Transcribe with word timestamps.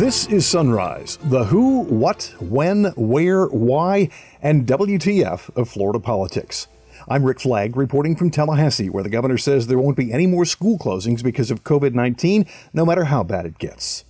This 0.00 0.26
is 0.28 0.46
Sunrise, 0.46 1.18
the 1.24 1.44
who, 1.44 1.82
what, 1.82 2.34
when, 2.40 2.84
where, 2.96 3.44
why, 3.48 4.08
and 4.40 4.66
WTF 4.66 5.54
of 5.54 5.68
Florida 5.68 6.00
politics. 6.00 6.68
I'm 7.06 7.22
Rick 7.22 7.40
Flagg 7.40 7.76
reporting 7.76 8.16
from 8.16 8.30
Tallahassee, 8.30 8.88
where 8.88 9.02
the 9.02 9.10
governor 9.10 9.36
says 9.36 9.66
there 9.66 9.78
won't 9.78 9.98
be 9.98 10.10
any 10.10 10.26
more 10.26 10.46
school 10.46 10.78
closings 10.78 11.22
because 11.22 11.50
of 11.50 11.64
COVID 11.64 11.92
19, 11.92 12.46
no 12.72 12.86
matter 12.86 13.04
how 13.04 13.22
bad 13.22 13.44
it 13.44 13.58
gets. 13.58 14.06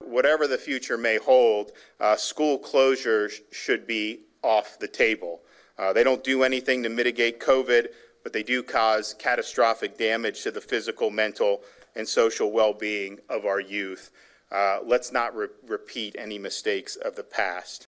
Whatever 0.00 0.48
the 0.48 0.58
future 0.58 0.98
may 0.98 1.18
hold, 1.18 1.70
uh, 2.00 2.16
school 2.16 2.58
closures 2.58 3.34
should 3.52 3.86
be 3.86 4.22
off 4.42 4.80
the 4.80 4.88
table. 4.88 5.42
Uh, 5.78 5.92
they 5.92 6.02
don't 6.02 6.24
do 6.24 6.42
anything 6.42 6.82
to 6.82 6.88
mitigate 6.88 7.38
COVID, 7.38 7.86
but 8.24 8.32
they 8.32 8.42
do 8.42 8.64
cause 8.64 9.14
catastrophic 9.16 9.96
damage 9.96 10.42
to 10.42 10.50
the 10.50 10.60
physical, 10.60 11.08
mental, 11.08 11.60
and 11.94 12.08
social 12.08 12.50
well 12.50 12.72
being 12.72 13.20
of 13.28 13.46
our 13.46 13.60
youth. 13.60 14.10
Uh, 14.50 14.80
let's 14.84 15.12
not 15.12 15.34
re- 15.34 15.48
repeat 15.66 16.16
any 16.18 16.38
mistakes 16.38 16.96
of 16.96 17.16
the 17.16 17.22
past. 17.22 17.86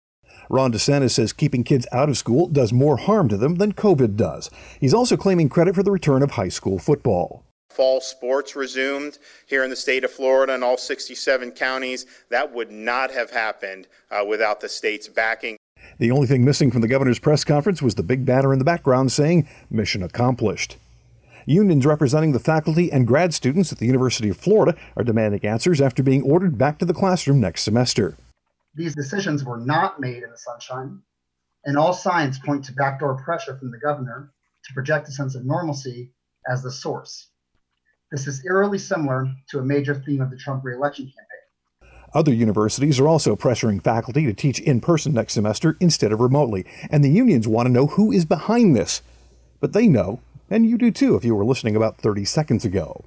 Ron 0.48 0.72
DeSantis 0.72 1.12
says 1.12 1.32
keeping 1.32 1.64
kids 1.64 1.86
out 1.92 2.08
of 2.08 2.16
school 2.16 2.48
does 2.48 2.72
more 2.72 2.96
harm 2.96 3.28
to 3.28 3.36
them 3.36 3.56
than 3.56 3.72
COVID 3.72 4.16
does. 4.16 4.50
He's 4.80 4.94
also 4.94 5.16
claiming 5.16 5.48
credit 5.48 5.74
for 5.74 5.82
the 5.82 5.90
return 5.90 6.22
of 6.22 6.32
high 6.32 6.48
school 6.48 6.78
football. 6.78 7.44
Fall 7.70 8.00
sports 8.00 8.54
resumed 8.54 9.18
here 9.46 9.64
in 9.64 9.70
the 9.70 9.76
state 9.76 10.04
of 10.04 10.10
Florida 10.12 10.54
and 10.54 10.62
all 10.62 10.76
67 10.76 11.50
counties. 11.52 12.06
That 12.30 12.52
would 12.52 12.70
not 12.70 13.10
have 13.10 13.30
happened 13.30 13.88
uh, 14.10 14.24
without 14.28 14.60
the 14.60 14.68
state's 14.68 15.08
backing. 15.08 15.56
The 15.98 16.10
only 16.10 16.26
thing 16.26 16.44
missing 16.44 16.70
from 16.70 16.82
the 16.82 16.88
governor's 16.88 17.18
press 17.18 17.44
conference 17.44 17.82
was 17.82 17.96
the 17.96 18.02
big 18.02 18.24
banner 18.24 18.52
in 18.52 18.58
the 18.58 18.64
background 18.64 19.12
saying, 19.12 19.48
Mission 19.70 20.02
accomplished. 20.02 20.76
Unions 21.46 21.84
representing 21.84 22.32
the 22.32 22.38
faculty 22.38 22.90
and 22.90 23.06
grad 23.06 23.34
students 23.34 23.70
at 23.70 23.78
the 23.78 23.86
University 23.86 24.30
of 24.30 24.36
Florida 24.36 24.78
are 24.96 25.04
demanding 25.04 25.44
answers 25.44 25.80
after 25.80 26.02
being 26.02 26.22
ordered 26.22 26.56
back 26.56 26.78
to 26.78 26.84
the 26.84 26.94
classroom 26.94 27.40
next 27.40 27.62
semester. 27.62 28.16
These 28.74 28.94
decisions 28.94 29.44
were 29.44 29.58
not 29.58 30.00
made 30.00 30.22
in 30.22 30.30
the 30.30 30.38
sunshine, 30.38 31.02
and 31.64 31.76
all 31.76 31.92
signs 31.92 32.38
point 32.38 32.64
to 32.64 32.72
backdoor 32.72 33.22
pressure 33.22 33.56
from 33.58 33.70
the 33.70 33.78
governor 33.78 34.32
to 34.64 34.74
project 34.74 35.08
a 35.08 35.12
sense 35.12 35.34
of 35.34 35.44
normalcy 35.44 36.12
as 36.48 36.62
the 36.62 36.70
source. 36.70 37.28
This 38.10 38.26
is 38.26 38.44
eerily 38.44 38.78
similar 38.78 39.26
to 39.50 39.58
a 39.58 39.64
major 39.64 39.94
theme 39.94 40.20
of 40.20 40.30
the 40.30 40.36
Trump 40.36 40.64
reelection 40.64 41.06
campaign. 41.06 41.90
Other 42.14 42.32
universities 42.32 43.00
are 43.00 43.08
also 43.08 43.34
pressuring 43.36 43.82
faculty 43.82 44.24
to 44.24 44.32
teach 44.32 44.60
in 44.60 44.80
person 44.80 45.12
next 45.12 45.34
semester 45.34 45.76
instead 45.80 46.12
of 46.12 46.20
remotely, 46.20 46.64
and 46.90 47.02
the 47.02 47.10
unions 47.10 47.48
want 47.48 47.66
to 47.66 47.72
know 47.72 47.88
who 47.88 48.12
is 48.12 48.24
behind 48.24 48.76
this. 48.76 49.02
But 49.60 49.72
they 49.72 49.88
know 49.88 50.20
and 50.50 50.66
you 50.66 50.78
do 50.78 50.90
too 50.90 51.16
if 51.16 51.24
you 51.24 51.34
were 51.34 51.44
listening 51.44 51.76
about 51.76 51.98
30 51.98 52.24
seconds 52.24 52.64
ago. 52.64 53.04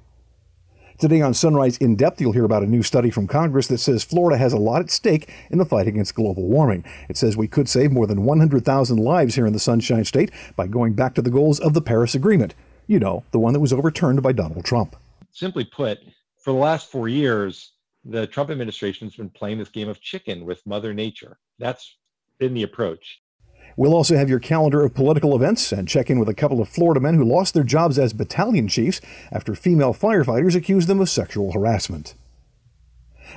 Today 0.98 1.20
on 1.20 1.32
Sunrise 1.32 1.76
In 1.76 1.94
Depth, 1.94 2.20
you'll 2.20 2.32
hear 2.32 2.44
about 2.44 2.64
a 2.64 2.66
new 2.66 2.82
study 2.82 3.10
from 3.10 3.28
Congress 3.28 3.68
that 3.68 3.78
says 3.78 4.02
Florida 4.02 4.36
has 4.36 4.52
a 4.52 4.58
lot 4.58 4.80
at 4.80 4.90
stake 4.90 5.32
in 5.48 5.58
the 5.58 5.64
fight 5.64 5.86
against 5.86 6.16
global 6.16 6.48
warming. 6.48 6.84
It 7.08 7.16
says 7.16 7.36
we 7.36 7.46
could 7.46 7.68
save 7.68 7.92
more 7.92 8.08
than 8.08 8.24
100,000 8.24 8.96
lives 8.96 9.36
here 9.36 9.46
in 9.46 9.52
the 9.52 9.60
Sunshine 9.60 10.04
State 10.04 10.32
by 10.56 10.66
going 10.66 10.94
back 10.94 11.14
to 11.14 11.22
the 11.22 11.30
goals 11.30 11.60
of 11.60 11.72
the 11.72 11.80
Paris 11.80 12.16
Agreement. 12.16 12.52
You 12.88 12.98
know, 12.98 13.22
the 13.30 13.38
one 13.38 13.52
that 13.52 13.60
was 13.60 13.72
overturned 13.72 14.24
by 14.24 14.32
Donald 14.32 14.64
Trump. 14.64 14.96
Simply 15.30 15.64
put, 15.64 16.00
for 16.42 16.52
the 16.52 16.58
last 16.58 16.90
four 16.90 17.06
years, 17.06 17.74
the 18.04 18.26
Trump 18.26 18.50
administration 18.50 19.06
has 19.06 19.14
been 19.14 19.30
playing 19.30 19.58
this 19.58 19.68
game 19.68 19.88
of 19.88 20.00
chicken 20.00 20.44
with 20.44 20.66
Mother 20.66 20.92
Nature. 20.92 21.38
That's 21.60 21.96
been 22.40 22.54
the 22.54 22.64
approach. 22.64 23.20
We'll 23.76 23.94
also 23.94 24.16
have 24.16 24.28
your 24.28 24.40
calendar 24.40 24.84
of 24.84 24.94
political 24.94 25.36
events 25.36 25.72
and 25.72 25.88
check 25.88 26.10
in 26.10 26.18
with 26.18 26.28
a 26.28 26.34
couple 26.34 26.60
of 26.60 26.68
Florida 26.68 27.00
men 27.00 27.14
who 27.14 27.24
lost 27.24 27.54
their 27.54 27.64
jobs 27.64 27.98
as 27.98 28.12
battalion 28.12 28.68
chiefs 28.68 29.00
after 29.30 29.54
female 29.54 29.94
firefighters 29.94 30.56
accused 30.56 30.88
them 30.88 31.00
of 31.00 31.08
sexual 31.08 31.52
harassment. 31.52 32.14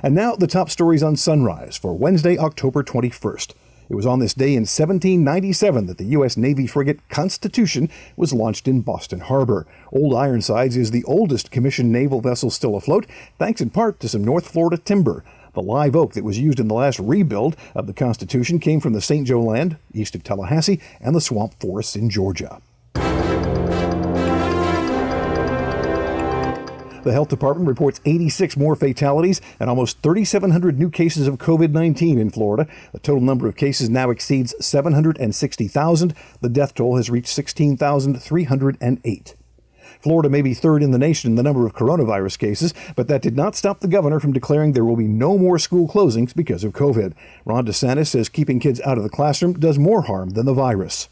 And 0.02 0.14
now 0.14 0.34
the 0.34 0.46
top 0.46 0.70
stories 0.70 1.02
on 1.02 1.16
Sunrise 1.16 1.76
for 1.76 1.96
Wednesday, 1.96 2.38
October 2.38 2.82
21st. 2.82 3.54
It 3.88 3.94
was 3.94 4.06
on 4.06 4.20
this 4.20 4.32
day 4.32 4.54
in 4.54 4.62
1797 4.62 5.86
that 5.86 5.98
the 5.98 6.04
U.S. 6.16 6.36
Navy 6.36 6.66
frigate 6.66 7.06
Constitution 7.10 7.90
was 8.16 8.32
launched 8.32 8.66
in 8.66 8.80
Boston 8.80 9.20
Harbor. 9.20 9.66
Old 9.92 10.14
Ironsides 10.14 10.78
is 10.78 10.92
the 10.92 11.04
oldest 11.04 11.50
commissioned 11.50 11.92
naval 11.92 12.22
vessel 12.22 12.48
still 12.48 12.74
afloat, 12.74 13.04
thanks 13.38 13.60
in 13.60 13.68
part 13.68 14.00
to 14.00 14.08
some 14.08 14.24
North 14.24 14.48
Florida 14.48 14.78
timber. 14.78 15.22
The 15.54 15.62
live 15.62 15.94
oak 15.94 16.14
that 16.14 16.24
was 16.24 16.38
used 16.38 16.60
in 16.60 16.68
the 16.68 16.74
last 16.74 16.98
rebuild 16.98 17.56
of 17.74 17.86
the 17.86 17.92
Constitution 17.92 18.58
came 18.58 18.80
from 18.80 18.94
the 18.94 19.02
St. 19.02 19.26
Joe 19.26 19.42
land 19.42 19.76
east 19.92 20.14
of 20.14 20.24
Tallahassee 20.24 20.80
and 20.98 21.14
the 21.14 21.20
swamp 21.20 21.60
forests 21.60 21.94
in 21.94 22.08
Georgia. 22.08 22.62
The 27.04 27.12
health 27.12 27.28
department 27.28 27.68
reports 27.68 28.00
86 28.06 28.56
more 28.56 28.76
fatalities 28.76 29.42
and 29.58 29.68
almost 29.68 30.00
3,700 30.02 30.78
new 30.78 30.88
cases 30.88 31.26
of 31.26 31.38
COVID 31.38 31.72
19 31.72 32.18
in 32.18 32.30
Florida. 32.30 32.66
The 32.92 33.00
total 33.00 33.20
number 33.20 33.48
of 33.48 33.56
cases 33.56 33.90
now 33.90 34.10
exceeds 34.10 34.54
760,000. 34.64 36.14
The 36.40 36.48
death 36.48 36.74
toll 36.74 36.96
has 36.96 37.10
reached 37.10 37.28
16,308. 37.28 39.34
Florida 40.02 40.28
may 40.28 40.42
be 40.42 40.52
third 40.52 40.82
in 40.82 40.90
the 40.90 40.98
nation 40.98 41.30
in 41.30 41.36
the 41.36 41.42
number 41.42 41.64
of 41.64 41.74
coronavirus 41.74 42.38
cases, 42.38 42.74
but 42.96 43.06
that 43.06 43.22
did 43.22 43.36
not 43.36 43.54
stop 43.54 43.80
the 43.80 43.88
governor 43.88 44.18
from 44.18 44.32
declaring 44.32 44.72
there 44.72 44.84
will 44.84 44.96
be 44.96 45.06
no 45.06 45.38
more 45.38 45.58
school 45.58 45.86
closings 45.86 46.34
because 46.34 46.64
of 46.64 46.72
COVID. 46.72 47.14
Ron 47.44 47.66
DeSantis 47.66 48.08
says 48.08 48.28
keeping 48.28 48.58
kids 48.58 48.80
out 48.80 48.98
of 48.98 49.04
the 49.04 49.10
classroom 49.10 49.52
does 49.52 49.78
more 49.78 50.02
harm 50.02 50.30
than 50.30 50.44
the 50.44 50.54
virus. 50.54 51.08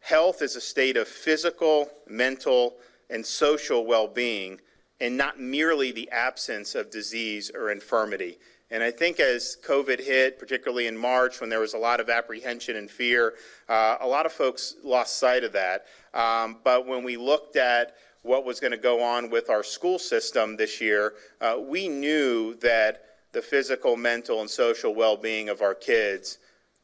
Health 0.00 0.42
is 0.42 0.54
a 0.54 0.60
state 0.60 0.96
of 0.96 1.08
physical, 1.08 1.88
mental, 2.08 2.76
and 3.08 3.24
social 3.24 3.86
well 3.86 4.06
being, 4.06 4.60
and 5.00 5.16
not 5.16 5.40
merely 5.40 5.90
the 5.90 6.10
absence 6.10 6.74
of 6.74 6.90
disease 6.90 7.50
or 7.54 7.70
infirmity. 7.70 8.38
And 8.70 8.82
I 8.82 8.90
think 8.90 9.20
as 9.20 9.56
COVID 9.64 10.00
hit, 10.00 10.38
particularly 10.38 10.88
in 10.88 10.96
March, 10.96 11.40
when 11.40 11.48
there 11.48 11.60
was 11.60 11.74
a 11.74 11.78
lot 11.78 12.00
of 12.00 12.10
apprehension 12.10 12.76
and 12.76 12.90
fear, 12.90 13.34
uh, 13.68 13.96
a 14.00 14.06
lot 14.06 14.26
of 14.26 14.32
folks 14.32 14.74
lost 14.82 15.18
sight 15.18 15.44
of 15.44 15.52
that. 15.52 15.86
Um, 16.12 16.58
but 16.64 16.86
when 16.86 17.04
we 17.04 17.16
looked 17.16 17.56
at 17.56 17.94
what 18.26 18.44
was 18.44 18.58
going 18.58 18.72
to 18.72 18.76
go 18.76 19.02
on 19.02 19.30
with 19.30 19.48
our 19.48 19.62
school 19.62 19.98
system 19.98 20.56
this 20.56 20.80
year, 20.80 21.14
uh, 21.40 21.56
we 21.60 21.88
knew 21.88 22.54
that 22.56 23.04
the 23.32 23.40
physical, 23.40 23.96
mental, 23.96 24.40
and 24.40 24.50
social 24.50 24.94
well 24.94 25.16
being 25.16 25.48
of 25.48 25.62
our 25.62 25.74
kids 25.74 26.38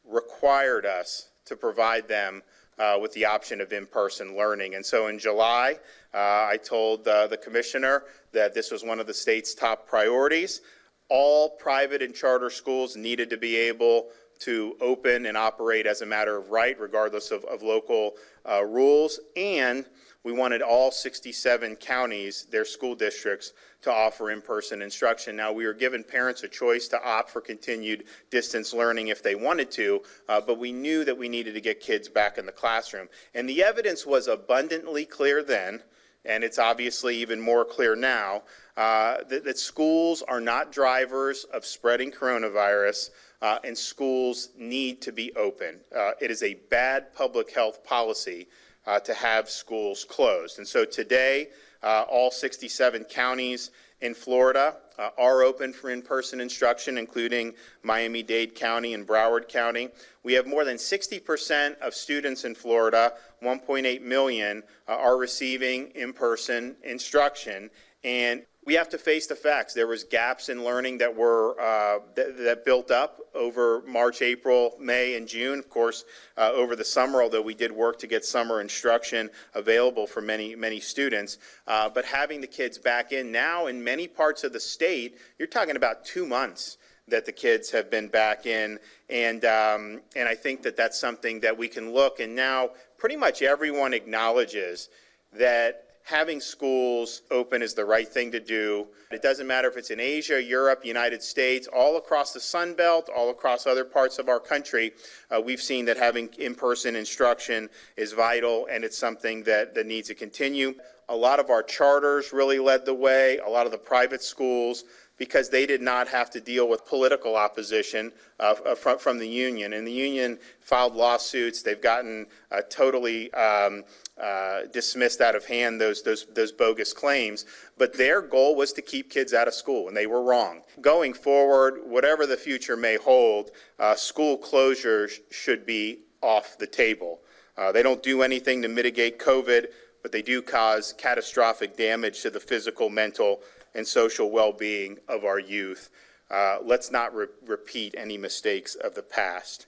required 0.05 0.85
us 0.85 1.29
to 1.45 1.55
provide 1.55 2.07
them 2.07 2.41
uh, 2.79 2.97
with 2.99 3.11
the 3.13 3.25
option 3.25 3.59
of 3.59 3.73
in 3.73 3.85
person 3.85 4.37
learning. 4.37 4.75
And 4.75 4.85
so 4.85 5.07
in 5.07 5.19
July, 5.19 5.75
uh, 6.13 6.47
I 6.49 6.57
told 6.63 7.07
uh, 7.07 7.27
the 7.27 7.37
commissioner 7.37 8.03
that 8.31 8.53
this 8.53 8.71
was 8.71 8.83
one 8.83 8.99
of 8.99 9.07
the 9.07 9.13
state's 9.13 9.53
top 9.53 9.87
priorities. 9.87 10.61
All 11.09 11.49
private 11.49 12.01
and 12.01 12.15
charter 12.15 12.49
schools 12.49 12.95
needed 12.95 13.29
to 13.29 13.37
be 13.37 13.55
able 13.57 14.07
to 14.39 14.75
open 14.81 15.25
and 15.25 15.37
operate 15.37 15.85
as 15.85 16.01
a 16.01 16.05
matter 16.05 16.37
of 16.37 16.49
right, 16.49 16.79
regardless 16.79 17.31
of, 17.31 17.43
of 17.45 17.61
local 17.61 18.13
uh, 18.49 18.63
rules. 18.63 19.19
And 19.35 19.85
we 20.23 20.31
wanted 20.31 20.61
all 20.61 20.89
67 20.89 21.75
counties, 21.77 22.45
their 22.49 22.63
school 22.63 22.95
districts, 22.95 23.53
to 23.81 23.91
offer 23.91 24.31
in-person 24.31 24.81
instruction. 24.81 25.35
Now, 25.35 25.51
we 25.51 25.65
were 25.65 25.73
giving 25.73 26.03
parents 26.03 26.43
a 26.43 26.47
choice 26.47 26.87
to 26.89 27.03
opt 27.03 27.29
for 27.29 27.41
continued 27.41 28.05
distance 28.29 28.73
learning 28.73 29.09
if 29.09 29.21
they 29.21 29.35
wanted 29.35 29.69
to, 29.71 30.01
uh, 30.29 30.39
but 30.39 30.57
we 30.57 30.71
knew 30.71 31.03
that 31.03 31.17
we 31.17 31.27
needed 31.27 31.53
to 31.55 31.61
get 31.61 31.81
kids 31.81 32.07
back 32.07 32.37
in 32.37 32.45
the 32.45 32.51
classroom. 32.53 33.09
And 33.33 33.49
the 33.49 33.63
evidence 33.63 34.05
was 34.05 34.27
abundantly 34.27 35.05
clear 35.05 35.43
then, 35.43 35.81
and 36.23 36.41
it's 36.45 36.57
obviously 36.57 37.17
even 37.17 37.41
more 37.41 37.65
clear 37.65 37.93
now, 37.93 38.43
uh, 38.77 39.17
that, 39.29 39.43
that, 39.43 39.59
schools 39.59 40.23
are 40.23 40.39
not 40.39 40.71
drivers 40.71 41.43
of 41.53 41.65
spreading 41.65 42.09
coronavirus, 42.11 43.09
uh, 43.41 43.59
and 43.65 43.77
schools 43.77 44.49
need 44.57 45.01
to 45.01 45.11
be 45.11 45.35
open. 45.35 45.81
Uh, 45.93 46.11
it 46.21 46.31
is 46.31 46.41
a 46.41 46.53
bad 46.69 47.13
public 47.13 47.53
health 47.53 47.83
policy 47.83 48.47
uh, 48.85 48.99
to 48.99 49.13
have 49.13 49.49
schools 49.49 50.05
closed. 50.05 50.57
And 50.57 50.67
so 50.67 50.85
today, 50.85 51.49
uh, 51.81 52.05
all 52.09 52.31
67 52.31 53.03
counties 53.05 53.71
in 54.01 54.13
Florida 54.13 54.75
uh, 54.99 55.09
are 55.17 55.43
open 55.43 55.73
for 55.73 55.89
in 55.89 56.01
person 56.01 56.41
instruction, 56.41 56.97
including 56.97 57.53
Miami 57.83 58.21
Dade 58.21 58.53
County 58.53 58.93
and 58.93 59.07
Broward 59.07 59.47
County. 59.47 59.89
We 60.23 60.33
have 60.33 60.45
more 60.45 60.65
than 60.65 60.77
60% 60.77 61.79
of 61.79 61.93
students 61.93 62.43
in 62.43 62.53
Florida, 62.55 63.13
1.8 63.41 64.01
million, 64.01 64.63
uh, 64.87 64.95
are 64.95 65.17
receiving 65.17 65.87
in 65.95 66.13
person 66.13 66.75
instruction. 66.83 67.69
And 68.03 68.43
we 68.65 68.73
have 68.75 68.89
to 68.89 68.97
face 68.97 69.27
the 69.27 69.35
facts. 69.35 69.73
There 69.73 69.87
was 69.87 70.03
gaps 70.03 70.49
in 70.49 70.63
learning 70.63 70.99
that 70.99 71.15
were 71.15 71.59
uh, 71.59 71.99
that, 72.15 72.37
that, 72.37 72.65
built 72.65 72.91
up 72.91 73.19
over 73.35 73.83
March, 73.85 74.21
April, 74.21 74.75
May, 74.79 75.15
and 75.15 75.27
June. 75.27 75.59
Of 75.59 75.69
course, 75.69 76.05
uh, 76.37 76.51
over 76.53 76.75
the 76.75 76.85
summer, 76.85 77.21
although 77.21 77.41
we 77.41 77.53
did 77.53 77.71
work 77.71 77.99
to 77.99 78.07
get 78.07 78.23
summer 78.23 78.61
instruction 78.61 79.29
available 79.53 80.07
for 80.07 80.21
many 80.21 80.55
many 80.55 80.79
students. 80.79 81.37
Uh, 81.67 81.89
but 81.89 82.05
having 82.05 82.41
the 82.41 82.47
kids 82.47 82.77
back 82.77 83.11
in 83.11 83.31
now 83.31 83.67
in 83.67 83.83
many 83.83 84.07
parts 84.07 84.43
of 84.43 84.53
the 84.53 84.59
state, 84.59 85.17
you're 85.37 85.47
talking 85.47 85.75
about 85.75 86.05
two 86.05 86.25
months 86.25 86.77
that 87.07 87.25
the 87.25 87.31
kids 87.31 87.69
have 87.69 87.91
been 87.91 88.07
back 88.07 88.45
in, 88.45 88.79
and 89.09 89.43
um, 89.45 90.01
and 90.15 90.29
I 90.29 90.35
think 90.35 90.61
that 90.63 90.77
that's 90.77 90.99
something 90.99 91.39
that 91.41 91.57
we 91.57 91.67
can 91.67 91.91
look. 91.93 92.19
And 92.19 92.35
now, 92.35 92.69
pretty 92.97 93.17
much 93.17 93.41
everyone 93.41 93.93
acknowledges 93.93 94.89
that 95.33 95.82
having 96.03 96.41
schools 96.41 97.21
open 97.31 97.61
is 97.61 97.73
the 97.73 97.85
right 97.85 98.07
thing 98.07 98.31
to 98.31 98.39
do. 98.39 98.87
It 99.11 99.21
doesn't 99.21 99.47
matter 99.47 99.69
if 99.69 99.77
it's 99.77 99.89
in 99.89 99.99
Asia, 99.99 100.41
Europe, 100.41 100.85
United 100.85 101.23
States, 101.23 101.67
all 101.67 101.97
across 101.97 102.33
the 102.33 102.41
Sun 102.41 102.73
Belt, 102.75 103.09
all 103.15 103.29
across 103.29 103.65
other 103.65 103.85
parts 103.85 104.19
of 104.19 104.27
our 104.27 104.39
country. 104.39 104.91
Uh, 105.31 105.39
we've 105.39 105.61
seen 105.61 105.85
that 105.85 105.97
having 105.97 106.29
in 106.37 106.55
person 106.55 106.95
instruction 106.95 107.69
is 107.95 108.11
vital 108.11 108.67
and 108.69 108.83
it's 108.83 108.97
something 108.97 109.43
that, 109.43 109.73
that 109.75 109.85
needs 109.85 110.09
to 110.09 110.15
continue. 110.15 110.73
A 111.09 111.15
lot 111.15 111.39
of 111.39 111.49
our 111.49 111.63
charters 111.63 112.33
really 112.33 112.59
led 112.59 112.85
the 112.85 112.93
way, 112.93 113.37
a 113.37 113.49
lot 113.49 113.65
of 113.65 113.71
the 113.71 113.77
private 113.77 114.21
schools 114.21 114.83
because 115.17 115.49
they 115.49 115.65
did 115.65 115.81
not 115.81 116.07
have 116.07 116.29
to 116.31 116.39
deal 116.39 116.67
with 116.67 116.85
political 116.85 117.35
opposition 117.35 118.11
uh, 118.39 118.55
uh, 118.65 118.75
from, 118.75 118.97
from 118.97 119.19
the 119.19 119.27
union. 119.27 119.73
And 119.73 119.85
the 119.85 119.91
union 119.91 120.39
filed 120.59 120.95
lawsuits. 120.95 121.61
They've 121.61 121.79
gotten 121.79 122.25
uh, 122.51 122.61
totally 122.69 123.31
um, 123.33 123.83
uh, 124.21 124.61
dismissed 124.71 125.21
out 125.21 125.35
of 125.35 125.45
hand 125.45 125.79
those, 125.79 126.01
those, 126.01 126.25
those 126.33 126.51
bogus 126.51 126.93
claims. 126.93 127.45
But 127.77 127.95
their 127.95 128.21
goal 128.21 128.55
was 128.55 128.73
to 128.73 128.81
keep 128.81 129.09
kids 129.09 129.33
out 129.33 129.47
of 129.47 129.53
school, 129.53 129.87
and 129.87 129.95
they 129.95 130.07
were 130.07 130.23
wrong. 130.23 130.61
Going 130.81 131.13
forward, 131.13 131.81
whatever 131.85 132.25
the 132.25 132.37
future 132.37 132.75
may 132.75 132.97
hold, 132.97 133.51
uh, 133.79 133.95
school 133.95 134.37
closures 134.37 135.19
should 135.29 135.65
be 135.65 135.99
off 136.21 136.57
the 136.57 136.67
table. 136.67 137.19
Uh, 137.55 137.71
they 137.71 137.83
don't 137.83 138.01
do 138.01 138.23
anything 138.23 138.61
to 138.63 138.67
mitigate 138.67 139.19
COVID, 139.19 139.67
but 140.01 140.11
they 140.11 140.21
do 140.21 140.41
cause 140.41 140.93
catastrophic 140.97 141.77
damage 141.77 142.21
to 142.21 142.29
the 142.29 142.39
physical, 142.39 142.89
mental, 142.89 143.41
and 143.75 143.87
social 143.87 144.29
well 144.31 144.51
being 144.51 144.97
of 145.07 145.23
our 145.23 145.39
youth. 145.39 145.89
Uh, 146.29 146.57
let's 146.63 146.91
not 146.91 147.13
re- 147.13 147.27
repeat 147.45 147.93
any 147.97 148.17
mistakes 148.17 148.75
of 148.75 148.95
the 148.95 149.03
past. 149.03 149.67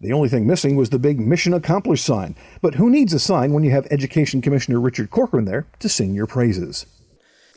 The 0.00 0.12
only 0.12 0.30
thing 0.30 0.46
missing 0.46 0.76
was 0.76 0.88
the 0.88 0.98
big 0.98 1.20
mission 1.20 1.52
accomplished 1.52 2.04
sign. 2.04 2.34
But 2.62 2.76
who 2.76 2.88
needs 2.88 3.12
a 3.12 3.18
sign 3.18 3.52
when 3.52 3.64
you 3.64 3.70
have 3.72 3.86
Education 3.90 4.40
Commissioner 4.40 4.80
Richard 4.80 5.10
Corcoran 5.10 5.44
there 5.44 5.66
to 5.80 5.88
sing 5.90 6.14
your 6.14 6.26
praises? 6.26 6.86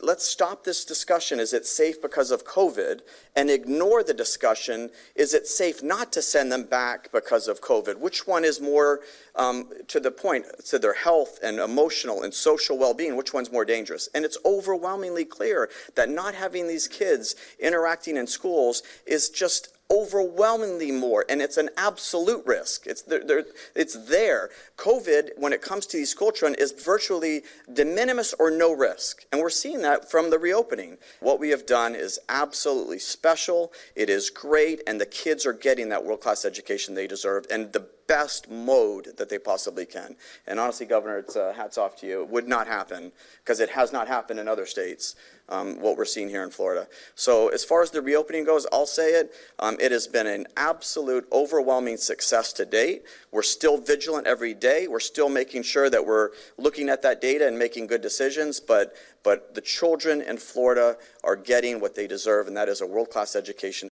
Let's 0.04 0.26
stop 0.26 0.64
this 0.64 0.84
discussion 0.84 1.40
is 1.40 1.54
it 1.54 1.66
safe 1.66 2.02
because 2.02 2.30
of 2.30 2.46
COVID 2.46 3.02
and 3.36 3.50
ignore 3.50 4.04
the 4.04 4.14
discussion 4.14 4.90
is 5.16 5.34
it 5.34 5.48
safe 5.48 5.82
not 5.82 6.12
to 6.14 6.22
send 6.22 6.52
them 6.52 6.66
back 6.66 7.12
because 7.12 7.48
of 7.48 7.62
COVID? 7.62 7.98
Which 7.98 8.28
one 8.28 8.44
is 8.44 8.60
more 8.60 9.02
um, 9.36 9.70
to 9.88 10.00
the 10.00 10.12
point 10.12 10.46
to 10.68 10.78
their 10.78 10.94
health 10.94 11.40
and 11.42 11.60
emotional 11.60 12.24
and 12.24 12.34
social 12.34 12.78
well 12.78 12.94
being? 12.94 13.16
Which 13.16 13.34
one's 13.34 13.52
more 13.52 13.66
dangerous? 13.66 14.10
And 14.14 14.26
it's 14.26 14.38
overwhelmingly 14.46 15.26
clear 15.26 15.70
that 15.96 16.10
not 16.10 16.36
having 16.36 16.68
these 16.68 16.88
kids 16.88 17.36
interacting 17.60 18.18
in 18.18 18.28
schools 18.28 18.84
is 19.06 19.30
just 19.30 19.73
overwhelmingly 19.94 20.92
more, 20.92 21.24
and 21.30 21.42
it's 21.42 21.58
an 21.58 21.70
absolute 21.78 22.44
risk. 22.46 22.88
It's 22.88 23.04
there, 23.04 23.46
it's 23.76 23.94
there. 24.08 24.50
COVID, 24.78 25.30
when 25.38 25.54
it 25.54 25.62
comes 25.62 25.86
to 25.88 25.98
these 25.98 26.10
school 26.10 26.32
children, 26.32 26.56
is 26.60 26.72
virtually 26.72 27.44
de 27.72 27.86
minimis 27.86 28.34
or 28.40 28.50
no 28.50 28.74
risk, 28.74 29.26
and 29.32 29.40
we're 29.40 29.52
seeing 29.52 29.82
that 29.84 30.10
from 30.10 30.32
the 30.32 30.40
reopening. 30.40 30.98
What 31.20 31.40
we 31.40 31.50
have 31.50 31.68
done 31.68 31.94
is 31.94 32.20
absolutely 32.28 33.00
special. 33.00 33.72
It 33.96 34.10
is 34.10 34.32
great, 34.32 34.82
and 34.88 35.00
the 35.00 35.06
kids 35.06 35.46
are 35.46 35.54
getting 35.54 35.90
that 35.90 36.04
world 36.04 36.22
class 36.22 36.44
education 36.44 36.96
they 36.96 37.08
deserve, 37.08 37.46
and 37.52 37.72
the 37.72 37.88
best 38.08 38.50
mode 38.50 39.18
that 39.18 39.30
they 39.30 39.40
possibly 39.40 39.86
can. 39.86 40.16
And 40.48 40.60
honestly, 40.60 40.86
Governor, 40.86 41.18
it's 41.20 41.36
uh, 41.36 41.54
hats 41.56 41.78
off 41.78 41.96
to 41.98 42.08
you. 42.08 42.22
It 42.22 42.30
would 42.30 42.48
not 42.48 42.68
happen 42.68 43.12
because 43.44 43.60
it 43.60 43.70
has 43.70 43.92
not 43.92 44.08
happened 44.08 44.40
in 44.40 44.48
other 44.48 44.66
states. 44.66 45.16
Um, 45.50 45.82
what 45.82 45.98
we're 45.98 46.06
seeing 46.06 46.30
here 46.30 46.44
in 46.44 46.52
Florida. 46.52 46.88
So, 47.16 47.50
as 47.50 47.66
far 47.66 47.84
as 47.84 47.92
the 47.92 48.02
reopening 48.02 48.46
goes, 48.46 48.66
I'll 48.72 48.86
say 48.86 49.10
it. 49.10 49.34
Um, 49.60 49.76
it 49.78 49.92
has 49.92 50.08
been 50.08 50.26
an 50.26 50.48
absolute 50.56 51.28
overwhelming 51.34 51.98
success 51.98 52.54
to 52.54 52.66
date. 52.66 53.04
We're 53.30 53.44
still 53.44 53.78
vigilant 53.78 54.26
every 54.26 54.54
day. 54.54 54.88
We're 54.88 55.02
still 55.02 55.28
making 55.28 55.64
sure 55.64 55.90
that 55.90 56.06
we're 56.06 56.30
looking 56.58 56.88
at 56.88 57.02
that 57.02 57.20
data 57.20 57.46
and 57.46 57.60
making 57.60 57.88
good 57.88 58.02
decisions. 58.02 58.62
But, 58.62 58.96
but 59.22 59.54
the 59.54 59.60
children 59.60 60.22
in 60.22 60.38
Florida 60.38 60.96
are 61.26 61.36
getting 61.36 61.82
what 61.82 61.94
they 61.94 62.08
deserve, 62.08 62.48
and 62.48 62.56
that 62.56 62.70
is 62.70 62.80
a 62.80 62.88
world 62.88 63.10
class 63.10 63.36
education. 63.36 63.90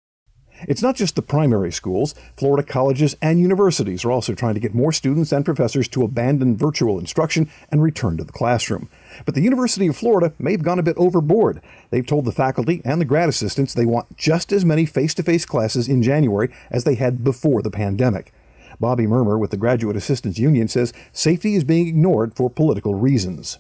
It's 0.68 0.82
not 0.82 0.96
just 0.96 1.16
the 1.16 1.22
primary 1.22 1.72
schools. 1.72 2.16
Florida 2.38 2.68
colleges 2.68 3.16
and 3.22 3.40
universities 3.40 4.04
are 4.04 4.12
also 4.12 4.34
trying 4.34 4.56
to 4.56 4.60
get 4.60 4.74
more 4.74 4.92
students 4.92 5.32
and 5.32 5.46
professors 5.46 5.88
to 5.90 6.04
abandon 6.04 6.58
virtual 6.58 7.00
instruction 7.00 7.50
and 7.72 7.84
return 7.84 8.18
to 8.18 8.24
the 8.24 8.32
classroom. 8.32 8.90
But 9.26 9.36
the 9.36 9.42
University 9.42 9.88
of 9.88 9.96
Florida 9.96 10.34
may 10.40 10.52
have 10.52 10.64
gone 10.64 10.80
a 10.80 10.84
bit 10.84 10.98
overboard. 10.98 11.62
They've 11.90 12.06
told 12.06 12.26
the 12.26 12.32
faculty 12.32 12.82
and 12.84 13.00
the 13.00 13.06
grad 13.06 13.30
assistants 13.30 13.74
they 13.74 13.86
want 13.86 14.18
just 14.18 14.52
as 14.52 14.66
many 14.66 14.86
face 14.86 15.14
to 15.16 15.24
face 15.24 15.46
classes 15.46 15.88
in 15.88 16.02
January 16.02 16.54
as 16.72 16.84
they 16.84 16.96
had 16.96 17.24
before 17.24 17.62
the 17.62 17.72
pandemic. 17.72 18.34
Bobby 18.80 19.08
Mermer 19.08 19.38
with 19.38 19.52
the 19.52 19.58
Graduate 19.58 19.96
Assistants 19.96 20.40
Union 20.40 20.68
says 20.68 20.94
safety 21.14 21.56
is 21.56 21.64
being 21.64 21.88
ignored 21.88 22.36
for 22.36 22.50
political 22.50 22.96
reasons. 22.96 23.60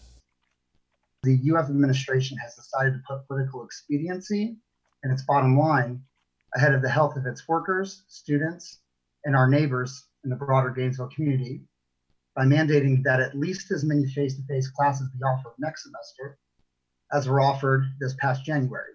The 1.23 1.39
UF 1.55 1.69
administration 1.69 2.37
has 2.37 2.53
decided 2.55 2.93
to 2.93 2.99
put 3.07 3.27
political 3.27 3.63
expediency 3.63 4.57
and 5.03 5.13
its 5.13 5.23
bottom 5.23 5.57
line 5.57 6.01
ahead 6.55 6.73
of 6.73 6.81
the 6.81 6.89
health 6.89 7.17
of 7.17 7.25
its 7.25 7.47
workers, 7.47 8.03
students, 8.07 8.79
and 9.25 9.35
our 9.35 9.47
neighbors 9.47 10.05
in 10.23 10.29
the 10.29 10.35
broader 10.35 10.69
Gainesville 10.69 11.09
community 11.09 11.61
by 12.35 12.45
mandating 12.45 13.03
that 13.03 13.19
at 13.19 13.37
least 13.37 13.71
as 13.71 13.83
many 13.83 14.05
face 14.07 14.35
to 14.35 14.43
face 14.43 14.69
classes 14.69 15.09
be 15.09 15.23
offered 15.23 15.53
next 15.57 15.83
semester 15.83 16.37
as 17.13 17.27
were 17.27 17.41
offered 17.41 17.85
this 17.99 18.15
past 18.19 18.43
January. 18.45 18.93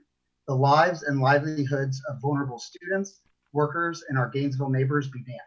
The 0.48 0.54
lives 0.54 1.02
and 1.04 1.20
livelihoods 1.20 2.02
of 2.08 2.20
vulnerable 2.20 2.58
students, 2.58 3.20
workers, 3.52 4.04
and 4.08 4.18
our 4.18 4.28
Gainesville 4.28 4.70
neighbors 4.70 5.08
be 5.08 5.22
damned. 5.22 5.38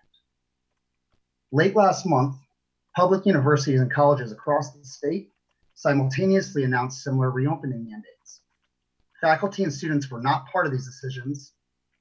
Late 1.51 1.75
last 1.75 2.06
month, 2.06 2.36
public 2.95 3.25
universities 3.25 3.81
and 3.81 3.92
colleges 3.92 4.31
across 4.31 4.71
the 4.71 4.86
state 4.86 5.30
simultaneously 5.75 6.63
announced 6.63 7.04
similar 7.04 7.31
reopening 7.31 7.86
mandates. 7.86 8.42
Faculty 9.21 9.63
and 9.63 9.74
students 9.74 10.10
were 10.10 10.21
not 10.21 10.48
part 10.51 10.65
of 10.65 10.71
these 10.71 10.86
decisions, 10.86 11.54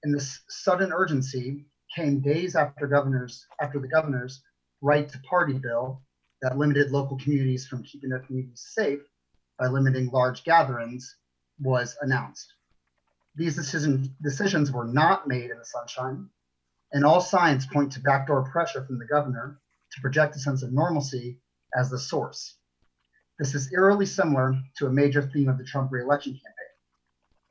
and 0.03 0.15
this 0.15 0.41
sudden 0.49 0.93
urgency 0.93 1.65
came 1.95 2.21
days 2.21 2.57
after 2.57 2.87
governors 2.87 3.47
after 3.61 3.79
the 3.79 3.89
governor's 3.89 4.43
right 4.81 5.09
to 5.09 5.19
party 5.21 5.55
bill 5.55 6.03
that 6.41 6.59
limited 6.59 6.91
local 6.91 7.17
communities 7.19 7.67
from 7.67 7.83
keeping 7.83 8.11
their 8.11 8.21
communities 8.21 8.67
safe 8.75 9.01
by 9.59 9.67
limiting 9.69 10.11
large 10.11 10.43
gatherings 10.45 11.17
was 11.61 11.97
announced. 12.01 12.55
These 13.37 13.55
decision, 13.55 14.15
decisions 14.23 14.73
were 14.73 14.87
not 14.87 15.29
made 15.29 15.51
in 15.51 15.59
the 15.59 15.65
sunshine, 15.65 16.29
and 16.93 17.05
all 17.05 17.21
signs 17.21 17.67
point 17.67 17.93
to 17.93 18.01
backdoor 18.01 18.51
pressure 18.51 18.85
from 18.85 18.99
the 18.99 19.07
governor 19.07 19.61
to 19.93 20.01
project 20.01 20.37
a 20.37 20.39
sense 20.39 20.63
of 20.63 20.73
normalcy 20.73 21.39
as 21.77 21.91
the 21.91 21.99
source. 21.99 22.57
This 23.39 23.55
is 23.55 23.73
eerily 23.73 24.07
similar 24.07 24.55
to 24.79 24.87
a 24.87 24.91
major 24.91 25.23
theme 25.23 25.49
of 25.49 25.59
the 25.59 25.65
Trump 25.65 25.93
reelection 25.93 26.33
campaign 26.33 26.63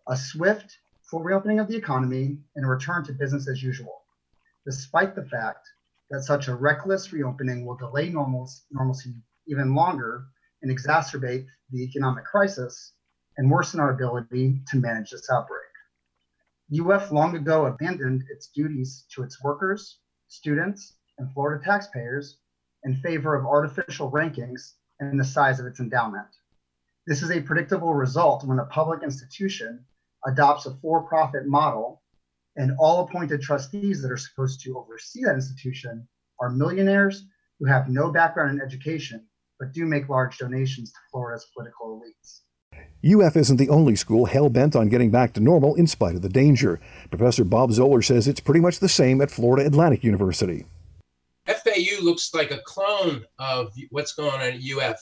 a 0.07 0.17
swift 0.17 0.79
full 1.11 1.21
reopening 1.21 1.59
of 1.59 1.67
the 1.67 1.75
economy, 1.75 2.37
and 2.55 2.65
a 2.65 2.67
return 2.69 3.03
to 3.03 3.11
business 3.11 3.49
as 3.49 3.61
usual, 3.61 4.01
despite 4.65 5.13
the 5.13 5.25
fact 5.25 5.67
that 6.09 6.23
such 6.23 6.47
a 6.47 6.55
reckless 6.55 7.11
reopening 7.11 7.65
will 7.65 7.75
delay 7.75 8.07
normalcy 8.09 9.13
even 9.45 9.75
longer 9.75 10.23
and 10.61 10.71
exacerbate 10.71 11.45
the 11.71 11.83
economic 11.83 12.23
crisis 12.23 12.93
and 13.37 13.51
worsen 13.51 13.81
our 13.81 13.91
ability 13.91 14.61
to 14.67 14.77
manage 14.77 15.11
this 15.11 15.29
outbreak. 15.29 15.59
UF 16.79 17.11
long 17.11 17.35
ago 17.35 17.65
abandoned 17.65 18.23
its 18.31 18.47
duties 18.47 19.03
to 19.13 19.21
its 19.21 19.43
workers, 19.43 19.99
students, 20.29 20.93
and 21.17 21.29
Florida 21.33 21.61
taxpayers 21.61 22.37
in 22.85 22.95
favor 22.95 23.35
of 23.35 23.45
artificial 23.45 24.09
rankings 24.11 24.75
and 25.01 25.19
the 25.19 25.25
size 25.25 25.59
of 25.59 25.65
its 25.65 25.81
endowment. 25.81 26.27
This 27.05 27.21
is 27.21 27.31
a 27.31 27.41
predictable 27.41 27.93
result 27.93 28.45
when 28.45 28.59
a 28.59 28.65
public 28.65 29.03
institution 29.03 29.85
adopts 30.25 30.65
a 30.65 30.75
for 30.81 31.03
profit 31.03 31.47
model, 31.47 32.01
and 32.55 32.71
all 32.79 33.03
appointed 33.03 33.41
trustees 33.41 34.01
that 34.01 34.11
are 34.11 34.17
supposed 34.17 34.61
to 34.61 34.77
oversee 34.77 35.23
that 35.23 35.35
institution 35.35 36.07
are 36.39 36.49
millionaires 36.49 37.25
who 37.59 37.65
have 37.65 37.89
no 37.89 38.11
background 38.11 38.51
in 38.51 38.65
education 38.65 39.25
but 39.61 39.71
do 39.73 39.85
make 39.85 40.09
large 40.09 40.39
donations 40.39 40.91
to 40.91 40.97
Florida's 41.11 41.47
political 41.53 42.01
elites. 42.01 42.41
UF 43.05 43.37
isn't 43.37 43.57
the 43.57 43.69
only 43.69 43.95
school 43.95 44.25
hell 44.25 44.49
bent 44.49 44.75
on 44.75 44.89
getting 44.89 45.11
back 45.11 45.33
to 45.33 45.39
normal 45.39 45.75
in 45.75 45.85
spite 45.85 46.15
of 46.15 46.23
the 46.23 46.29
danger. 46.29 46.79
Professor 47.11 47.43
Bob 47.43 47.71
Zoeller 47.71 48.01
says 48.01 48.27
it's 48.27 48.39
pretty 48.39 48.59
much 48.59 48.79
the 48.79 48.89
same 48.89 49.21
at 49.21 49.29
Florida 49.29 49.67
Atlantic 49.67 50.03
University. 50.03 50.65
FAU 51.45 52.01
looks 52.01 52.33
like 52.33 52.49
a 52.49 52.59
clone 52.65 53.23
of 53.37 53.71
what's 53.91 54.13
going 54.13 54.31
on 54.31 54.41
at 54.41 54.55
UF. 54.55 54.99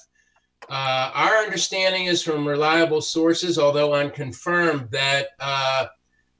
Uh, 0.69 1.11
our 1.15 1.37
understanding 1.37 2.05
is 2.05 2.21
from 2.21 2.47
reliable 2.47 3.01
sources, 3.01 3.57
although 3.57 3.93
unconfirmed, 3.93 4.89
that 4.91 5.29
uh, 5.39 5.87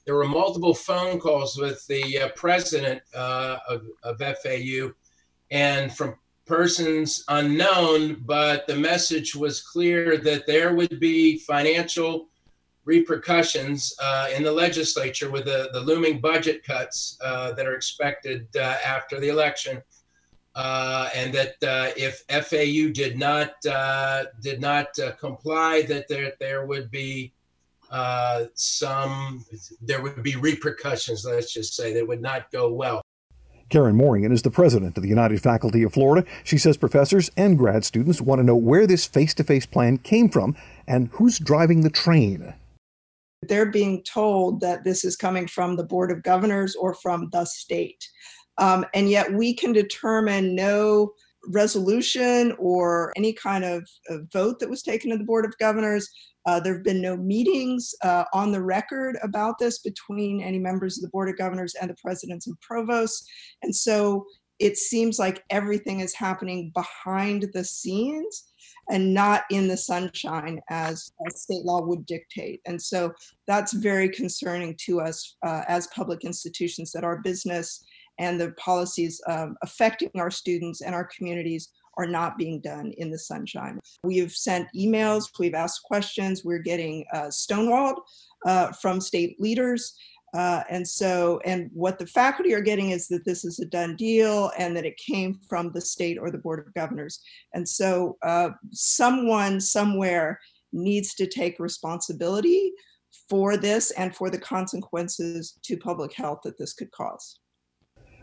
there 0.06 0.14
were 0.14 0.28
multiple 0.28 0.74
phone 0.74 1.20
calls 1.20 1.58
with 1.58 1.86
the 1.88 2.20
uh, 2.20 2.30
president 2.36 3.02
uh, 3.16 3.58
of, 3.68 3.82
of 4.04 4.20
FAU 4.20 4.92
and 5.50 5.92
from 5.92 6.16
persons 6.46 7.24
unknown, 7.30 8.22
but 8.26 8.68
the 8.68 8.76
message 8.76 9.36
was 9.36 9.62
clear 9.62 10.18
that 10.18 10.46
there 10.46 10.76
would 10.76 11.00
be 11.00 11.40
financial 11.40 12.30
repercussions 12.86 13.96
uh, 14.02 14.30
in 14.36 14.44
the 14.44 14.52
legislature 14.52 15.30
with 15.32 15.46
the, 15.46 15.70
the 15.74 15.80
looming 15.80 16.20
budget 16.20 16.64
cuts 16.64 17.18
uh, 17.24 17.52
that 17.54 17.66
are 17.66 17.76
expected 17.76 18.48
after 18.56 19.20
the 19.20 19.30
election 19.30 19.82
uh, 20.60 21.08
and 21.16 21.34
that 21.34 21.56
uh, 21.64 21.90
if 21.96 22.26
FAU 22.28 22.92
did 22.92 23.18
not 23.18 23.54
uh, 23.66 24.26
did 24.42 24.60
not 24.60 24.88
uh, 25.00 25.14
comply, 25.14 25.84
that 25.84 26.10
there 26.10 26.34
there 26.42 26.66
would 26.66 26.92
be 26.92 27.32
uh, 27.90 28.44
some 28.56 29.46
there 29.82 30.02
would 30.02 30.22
be 30.22 30.36
repercussions. 30.36 31.24
Let's 31.24 31.54
just 31.54 31.76
say 31.78 31.94
that 31.94 32.06
would 32.06 32.22
not 32.22 32.52
go 32.52 32.74
well. 32.74 33.02
Karen 33.70 33.96
Morian 33.96 34.34
is 34.34 34.42
the 34.42 34.52
president 34.52 34.98
of 34.98 35.04
the 35.04 35.08
United 35.08 35.42
Faculty 35.42 35.82
of 35.84 35.94
Florida. 35.94 36.28
She 36.44 36.58
says 36.58 36.76
professors 36.76 37.32
and 37.38 37.58
grad 37.58 37.86
students 37.86 38.20
want 38.20 38.40
to 38.40 38.44
know 38.44 38.58
where 38.58 38.86
this 38.86 39.06
face 39.06 39.34
to 39.36 39.46
face 39.46 39.66
plan 39.66 39.98
came 39.98 40.28
from 40.28 40.58
and 40.86 41.08
who's 41.14 41.40
driving 41.40 41.82
the 41.82 41.90
train. 41.90 42.54
They're 43.42 43.72
being 43.72 44.04
told 44.04 44.62
that 44.62 44.84
this 44.84 45.06
is 45.06 45.16
coming 45.16 45.48
from 45.48 45.76
the 45.76 45.84
Board 45.84 46.12
of 46.12 46.24
Governors 46.24 46.76
or 46.76 46.94
from 46.94 47.30
the 47.32 47.46
state. 47.46 48.08
Um, 48.58 48.86
and 48.94 49.10
yet 49.10 49.32
we 49.34 49.54
can 49.54 49.72
determine 49.72 50.56
no 50.56 51.14
resolution 51.48 52.54
or 52.60 53.14
any 53.16 53.32
kind 53.32 53.64
of, 53.64 53.88
of 54.10 54.28
vote 54.34 54.60
that 54.60 54.70
was 54.70 54.84
taken 54.84 55.12
at 55.12 55.20
the 55.20 55.26
Board 55.26 55.46
of 55.46 55.58
Governors 55.58 56.10
uh, 56.50 56.60
there 56.60 56.74
have 56.74 56.84
been 56.84 57.02
no 57.02 57.16
meetings 57.16 57.94
uh, 58.04 58.24
on 58.34 58.52
the 58.52 58.62
record 58.62 59.18
about 59.22 59.60
this 59.60 59.80
between 59.80 60.42
any 60.42 60.58
members 60.58 60.98
of 60.98 61.04
the 61.04 61.10
Board 61.10 61.30
of 61.30 61.38
Governors 61.38 61.76
and 61.80 61.90
the 61.90 61.96
presidents 62.02 62.48
and 62.48 62.60
provosts. 62.62 63.28
And 63.62 63.76
so 63.76 64.26
it 64.58 64.78
seems 64.78 65.20
like 65.20 65.44
everything 65.52 66.00
is 66.00 66.16
happening 66.16 66.72
behind 66.74 67.50
the 67.54 67.64
scenes 67.64 68.46
and 68.90 69.14
not 69.14 69.44
in 69.52 69.68
the 69.68 69.78
sunshine 69.78 70.60
as, 70.70 71.12
as 71.28 71.42
state 71.42 71.64
law 71.64 71.82
would 71.82 72.06
dictate. 72.06 72.62
And 72.66 72.82
so 72.82 73.14
that's 73.48 73.74
very 73.74 74.10
concerning 74.10 74.76
to 74.86 75.00
us 75.02 75.36
uh, 75.46 75.62
as 75.68 75.88
public 75.88 76.26
institutions 76.26 76.92
that 76.92 77.04
our 77.04 77.20
business 77.20 77.86
and 78.18 78.40
the 78.40 78.52
policies 78.52 79.22
um, 79.28 79.56
affecting 79.64 80.12
our 80.16 80.32
students 80.32 80.82
and 80.82 80.94
our 80.94 81.06
communities 81.16 81.70
are 81.98 82.08
not 82.08 82.38
being 82.38 82.62
done 82.62 82.94
in 82.98 83.12
the 83.12 83.20
sunshine. 83.20 83.80
We've 84.04 84.32
sent 84.32 84.70
emails, 84.76 85.26
we've 85.38 85.54
asked 85.54 85.84
questions, 85.84 86.46
we're 86.46 86.60
getting 86.60 87.06
uh, 87.14 87.28
stonewalled 87.28 87.98
uh, 88.46 88.72
from 88.72 89.02
state 89.02 89.40
leaders. 89.40 89.96
Uh, 90.34 90.64
and 90.70 90.88
so, 90.88 91.40
and 91.46 91.70
what 91.74 91.98
the 91.98 92.06
faculty 92.06 92.54
are 92.54 92.62
getting 92.62 92.92
is 92.92 93.08
that 93.08 93.26
this 93.26 93.44
is 93.44 93.60
a 93.60 93.66
done 93.66 93.96
deal 93.96 94.52
and 94.58 94.76
that 94.76 94.86
it 94.86 94.98
came 94.98 95.40
from 95.50 95.72
the 95.72 95.82
state 95.82 96.18
or 96.20 96.30
the 96.30 96.38
Board 96.38 96.60
of 96.60 96.74
Governors. 96.74 97.20
And 97.54 97.68
so, 97.68 98.18
uh, 98.22 98.50
someone 98.72 99.60
somewhere 99.60 100.40
needs 100.72 101.16
to 101.16 101.26
take 101.26 101.60
responsibility 101.60 102.74
for 103.28 103.58
this 103.58 103.92
and 103.92 104.16
for 104.16 104.30
the 104.30 104.38
consequences 104.38 105.58
to 105.64 105.78
public 105.78 106.14
health 106.14 106.42
that 106.44 106.58
this 106.58 106.74
could 106.74 106.92
cause. 106.92 107.40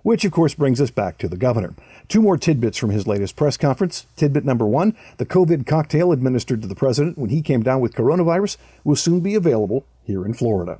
Which, 0.02 0.24
of 0.24 0.30
course, 0.30 0.54
brings 0.54 0.80
us 0.80 0.92
back 0.92 1.18
to 1.18 1.28
the 1.28 1.36
governor. 1.36 1.74
Two 2.06 2.22
more 2.22 2.36
tidbits 2.36 2.78
from 2.78 2.90
his 2.90 3.08
latest 3.08 3.34
press 3.34 3.56
conference. 3.56 4.06
Tidbit 4.16 4.44
number 4.44 4.64
one 4.64 4.96
the 5.16 5.26
COVID 5.26 5.66
cocktail 5.66 6.12
administered 6.12 6.62
to 6.62 6.68
the 6.68 6.76
president 6.76 7.18
when 7.18 7.30
he 7.30 7.42
came 7.42 7.64
down 7.64 7.80
with 7.80 7.94
coronavirus 7.94 8.56
will 8.84 8.94
soon 8.94 9.18
be 9.18 9.34
available 9.34 9.84
here 10.04 10.24
in 10.24 10.32
Florida. 10.32 10.78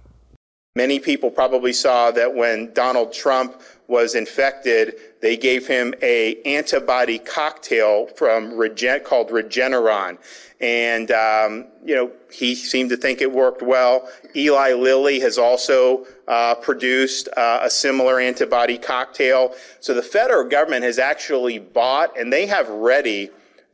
Many 0.76 1.00
people 1.00 1.30
probably 1.30 1.73
saw 1.73 2.11
that 2.11 2.35
when 2.35 2.71
Donald 2.75 3.11
Trump 3.11 3.62
was 3.88 4.14
infected, 4.14 4.97
they 5.23 5.35
gave 5.35 5.66
him 5.66 5.95
a 6.02 6.42
antibody 6.42 7.18
cocktail 7.18 8.09
from 8.09 8.54
Regen- 8.54 9.00
called 9.00 9.30
Regeneron, 9.30 10.18
and 10.61 11.11
um, 11.12 11.64
you 11.83 11.95
know 11.95 12.12
he 12.30 12.54
seemed 12.54 12.90
to 12.90 12.97
think 12.99 13.23
it 13.23 13.33
worked 13.33 13.62
well. 13.62 14.06
Eli 14.35 14.75
Lilly 14.75 15.18
has 15.21 15.38
also 15.38 16.06
uh, 16.28 16.54
produced 16.56 17.30
uh, 17.38 17.61
a 17.62 17.71
similar 17.71 18.21
antibody 18.21 18.76
cocktail. 18.76 19.54
So 19.80 19.95
the 19.95 20.02
federal 20.02 20.47
government 20.47 20.85
has 20.85 20.99
actually 20.99 21.59
bought 21.59 22.14
and 22.18 22.30
they 22.30 22.45
have 22.45 22.68
ready 22.68 23.30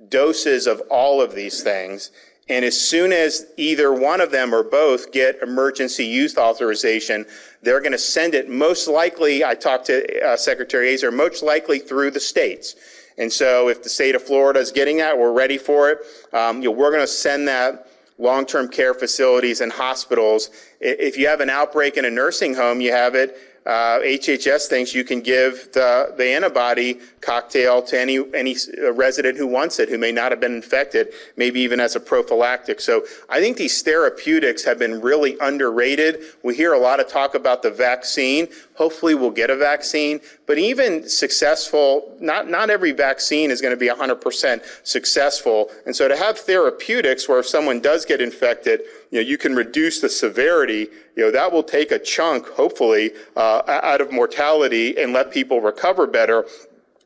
doses 0.08 0.68
of 0.68 0.80
all 0.88 1.20
of 1.20 1.34
these 1.34 1.64
things. 1.64 2.12
And 2.48 2.64
as 2.64 2.78
soon 2.78 3.12
as 3.12 3.46
either 3.56 3.92
one 3.92 4.20
of 4.20 4.32
them 4.32 4.54
or 4.54 4.62
both 4.64 5.12
get 5.12 5.40
emergency 5.42 6.04
use 6.04 6.36
authorization, 6.36 7.24
they're 7.62 7.80
going 7.80 7.92
to 7.92 7.98
send 7.98 8.34
it 8.34 8.50
most 8.50 8.88
likely, 8.88 9.44
I 9.44 9.54
talked 9.54 9.86
to 9.86 10.26
uh, 10.26 10.36
Secretary 10.36 10.92
Azar, 10.92 11.12
most 11.12 11.42
likely 11.42 11.78
through 11.78 12.10
the 12.10 12.20
states. 12.20 12.74
And 13.18 13.32
so 13.32 13.68
if 13.68 13.82
the 13.82 13.88
state 13.88 14.14
of 14.14 14.22
Florida 14.22 14.58
is 14.58 14.72
getting 14.72 14.96
that, 14.98 15.16
we're 15.16 15.32
ready 15.32 15.58
for 15.58 15.90
it. 15.90 15.98
Um, 16.32 16.62
you 16.62 16.64
know, 16.64 16.72
we're 16.72 16.90
going 16.90 17.02
to 17.02 17.06
send 17.06 17.46
that 17.46 17.86
long-term 18.18 18.68
care 18.68 18.94
facilities 18.94 19.60
and 19.60 19.70
hospitals. 19.70 20.50
If 20.80 21.16
you 21.16 21.28
have 21.28 21.40
an 21.40 21.50
outbreak 21.50 21.96
in 21.96 22.04
a 22.04 22.10
nursing 22.10 22.54
home, 22.54 22.80
you 22.80 22.92
have 22.92 23.14
it 23.14 23.36
uh, 23.64 24.00
HHS 24.00 24.66
thinks 24.66 24.92
you 24.92 25.04
can 25.04 25.20
give 25.20 25.72
the, 25.72 26.12
the 26.16 26.26
antibody 26.26 26.98
cocktail 27.20 27.80
to 27.82 28.00
any 28.00 28.18
any 28.34 28.56
resident 28.92 29.38
who 29.38 29.46
wants 29.46 29.78
it, 29.78 29.88
who 29.88 29.96
may 29.96 30.10
not 30.10 30.32
have 30.32 30.40
been 30.40 30.54
infected, 30.54 31.12
maybe 31.36 31.60
even 31.60 31.78
as 31.78 31.94
a 31.94 32.00
prophylactic. 32.00 32.80
So 32.80 33.04
I 33.28 33.40
think 33.40 33.56
these 33.56 33.80
therapeutics 33.80 34.64
have 34.64 34.80
been 34.80 35.00
really 35.00 35.36
underrated. 35.40 36.24
We 36.42 36.56
hear 36.56 36.72
a 36.72 36.78
lot 36.78 36.98
of 36.98 37.06
talk 37.06 37.36
about 37.36 37.62
the 37.62 37.70
vaccine. 37.70 38.48
Hopefully, 38.74 39.14
we'll 39.14 39.30
get 39.30 39.48
a 39.48 39.56
vaccine. 39.56 40.20
But 40.46 40.58
even 40.58 41.08
successful, 41.08 42.16
not 42.20 42.48
not 42.48 42.68
every 42.68 42.90
vaccine 42.90 43.52
is 43.52 43.60
going 43.60 43.72
to 43.72 43.76
be 43.76 43.88
100% 43.88 44.62
successful. 44.82 45.70
And 45.86 45.94
so 45.94 46.08
to 46.08 46.16
have 46.16 46.36
therapeutics 46.36 47.28
where 47.28 47.38
if 47.38 47.46
someone 47.46 47.80
does 47.80 48.04
get 48.04 48.20
infected, 48.20 48.80
you 49.12 49.20
know, 49.20 49.28
you 49.28 49.36
can 49.36 49.54
reduce 49.54 50.00
the 50.00 50.08
severity, 50.08 50.88
you 51.16 51.22
know, 51.22 51.30
that 51.30 51.52
will 51.52 51.62
take 51.62 51.92
a 51.92 51.98
chunk, 51.98 52.48
hopefully, 52.48 53.10
uh, 53.36 53.62
out 53.66 54.00
of 54.00 54.10
mortality 54.10 54.98
and 54.98 55.12
let 55.12 55.30
people 55.30 55.60
recover 55.60 56.06
better. 56.06 56.46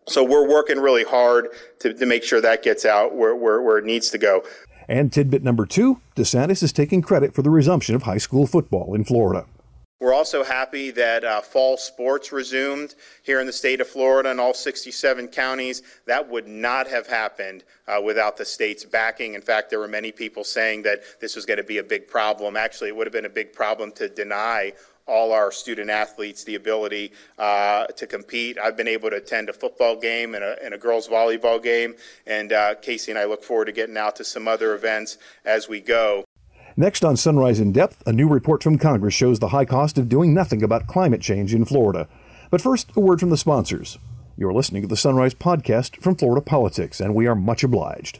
So 0.07 0.23
we're 0.23 0.49
working 0.49 0.79
really 0.79 1.03
hard 1.03 1.49
to, 1.81 1.93
to 1.93 2.07
make 2.07 2.23
sure 2.23 2.41
that 2.41 2.63
gets 2.63 2.85
out 2.85 3.17
where, 3.17 3.35
where, 3.35 3.61
where 3.61 3.79
it 3.79 3.85
needs 3.85 4.09
to 4.11 4.19
go. 4.19 4.45
And 4.89 5.13
tidbit 5.13 5.43
number 5.43 5.67
two 5.67 6.01
DeSantis 6.15 6.63
is 6.63 6.73
taking 6.73 7.03
credit 7.03 7.35
for 7.35 7.43
the 7.43 7.51
resumption 7.51 7.97
of 7.97 8.05
high 8.05 8.19
school 8.19 8.47
football 8.47 8.95
in 8.95 9.03
Florida. 9.03 9.47
We're 9.99 10.12
also 10.12 10.45
happy 10.45 10.91
that 10.91 11.25
uh, 11.25 11.41
fall 11.41 11.79
sports 11.79 12.31
resumed 12.31 12.95
here 13.23 13.41
in 13.41 13.47
the 13.47 13.53
state 13.53 13.81
of 13.81 13.88
Florida 13.88 14.31
and 14.31 14.38
all 14.38 14.53
67 14.53 15.29
counties. 15.29 15.83
That 16.05 16.29
would 16.29 16.47
not 16.47 16.87
have 16.88 17.07
happened 17.07 17.65
uh, 17.88 18.03
without 18.05 18.37
the 18.37 18.45
state's 18.45 18.85
backing. 18.85 19.33
In 19.33 19.41
fact, 19.41 19.71
there 19.71 19.79
were 19.79 19.88
many 19.88 20.12
people 20.12 20.45
saying 20.45 20.83
that 20.83 21.00
this 21.21 21.35
was 21.35 21.47
going 21.47 21.57
to 21.57 21.65
be 21.65 21.79
a 21.79 21.83
big 21.83 22.09
problem. 22.09 22.59
Actually, 22.59 22.91
it 22.91 22.97
would 22.97 23.07
have 23.07 23.12
been 23.12 23.25
a 23.25 23.31
big 23.31 23.55
problem 23.55 23.91
to 23.93 24.07
deny 24.11 24.75
all 25.07 25.33
our 25.33 25.50
student 25.50 25.88
athletes 25.88 26.45
the 26.45 26.57
ability 26.57 27.12
uh, 27.38 27.87
to 27.87 28.07
compete. 28.07 28.59
I've 28.59 28.76
been 28.76 28.88
able 28.88 29.09
to 29.09 29.17
attend 29.17 29.49
a 29.49 29.53
football 29.55 29.97
game 29.97 30.35
and 30.35 30.45
a, 30.45 30.62
and 30.62 30.75
a 30.75 30.79
girls' 30.79 31.09
volleyball 31.09 31.62
game, 31.62 31.95
and 32.26 32.53
uh, 32.53 32.75
Casey 32.75 33.12
and 33.12 33.19
I 33.19 33.25
look 33.25 33.43
forward 33.43 33.67
to 33.67 33.73
getting 33.73 33.97
out 33.97 34.17
to 34.17 34.25
some 34.25 34.47
other 34.47 34.75
events 34.75 35.17
as 35.47 35.71
we 35.71 35.81
go. 35.81 36.25
Next 36.78 37.06
on 37.06 37.16
Sunrise 37.16 37.59
in 37.59 37.73
Depth, 37.73 38.02
a 38.06 38.12
new 38.12 38.28
report 38.28 38.62
from 38.62 38.76
Congress 38.76 39.14
shows 39.14 39.38
the 39.38 39.49
high 39.49 39.64
cost 39.64 39.97
of 39.97 40.11
doing 40.11 40.35
nothing 40.35 40.62
about 40.62 40.87
climate 40.87 41.23
change 41.23 41.54
in 41.54 41.64
Florida. 41.64 42.06
But 42.50 42.61
first, 42.61 42.90
a 42.95 43.00
word 43.00 43.18
from 43.18 43.30
the 43.30 43.38
sponsors. 43.38 43.97
You're 44.37 44.52
listening 44.52 44.83
to 44.83 44.88
the 44.88 44.95
Sunrise 44.95 45.33
podcast 45.33 46.02
from 46.02 46.16
Florida 46.16 46.42
Politics, 46.42 47.00
and 47.00 47.14
we 47.14 47.26
are 47.26 47.35
much 47.35 47.64
obliged. 47.64 48.18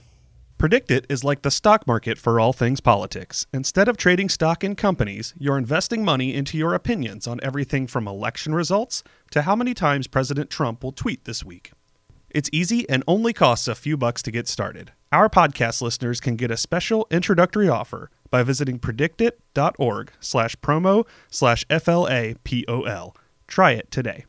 PredictIt 0.58 1.04
is 1.10 1.22
like 1.22 1.42
the 1.42 1.50
stock 1.50 1.86
market 1.86 2.16
for 2.16 2.40
all 2.40 2.54
things 2.54 2.80
politics. 2.80 3.46
Instead 3.52 3.88
of 3.88 3.98
trading 3.98 4.30
stock 4.30 4.64
in 4.64 4.75
companies, 4.75 5.34
you're 5.36 5.58
investing 5.58 6.02
money 6.02 6.32
into 6.32 6.56
your 6.56 6.72
opinions 6.72 7.26
on 7.26 7.38
everything 7.42 7.86
from 7.86 8.08
election 8.08 8.54
results 8.54 9.02
to 9.32 9.42
how 9.42 9.54
many 9.54 9.75
times 9.75 10.06
President 10.06 10.48
Trump 10.48 10.82
will 10.82 10.92
tweet 10.92 11.26
this 11.26 11.44
week. 11.44 11.72
It's 12.30 12.48
easy 12.54 12.88
and 12.88 13.04
only 13.06 13.34
costs 13.34 13.68
a 13.68 13.75
few 13.75 13.98
bucks 13.98 14.22
to 14.22 14.30
get 14.30 14.48
started. 14.48 14.92
Our 15.12 15.28
podcast 15.28 15.82
listeners 15.82 16.20
can 16.20 16.36
get 16.36 16.50
a 16.50 16.56
special 16.56 17.06
introductory 17.10 17.68
offer 17.68 18.10
by 18.37 18.43
visiting 18.43 18.78
predictit.org 18.78 20.12
slash 20.21 20.57
promo 20.57 21.07
slash 21.31 21.64
FLAPOL. 21.69 23.16
Try 23.49 23.73
it 23.73 23.90
today. 23.90 24.26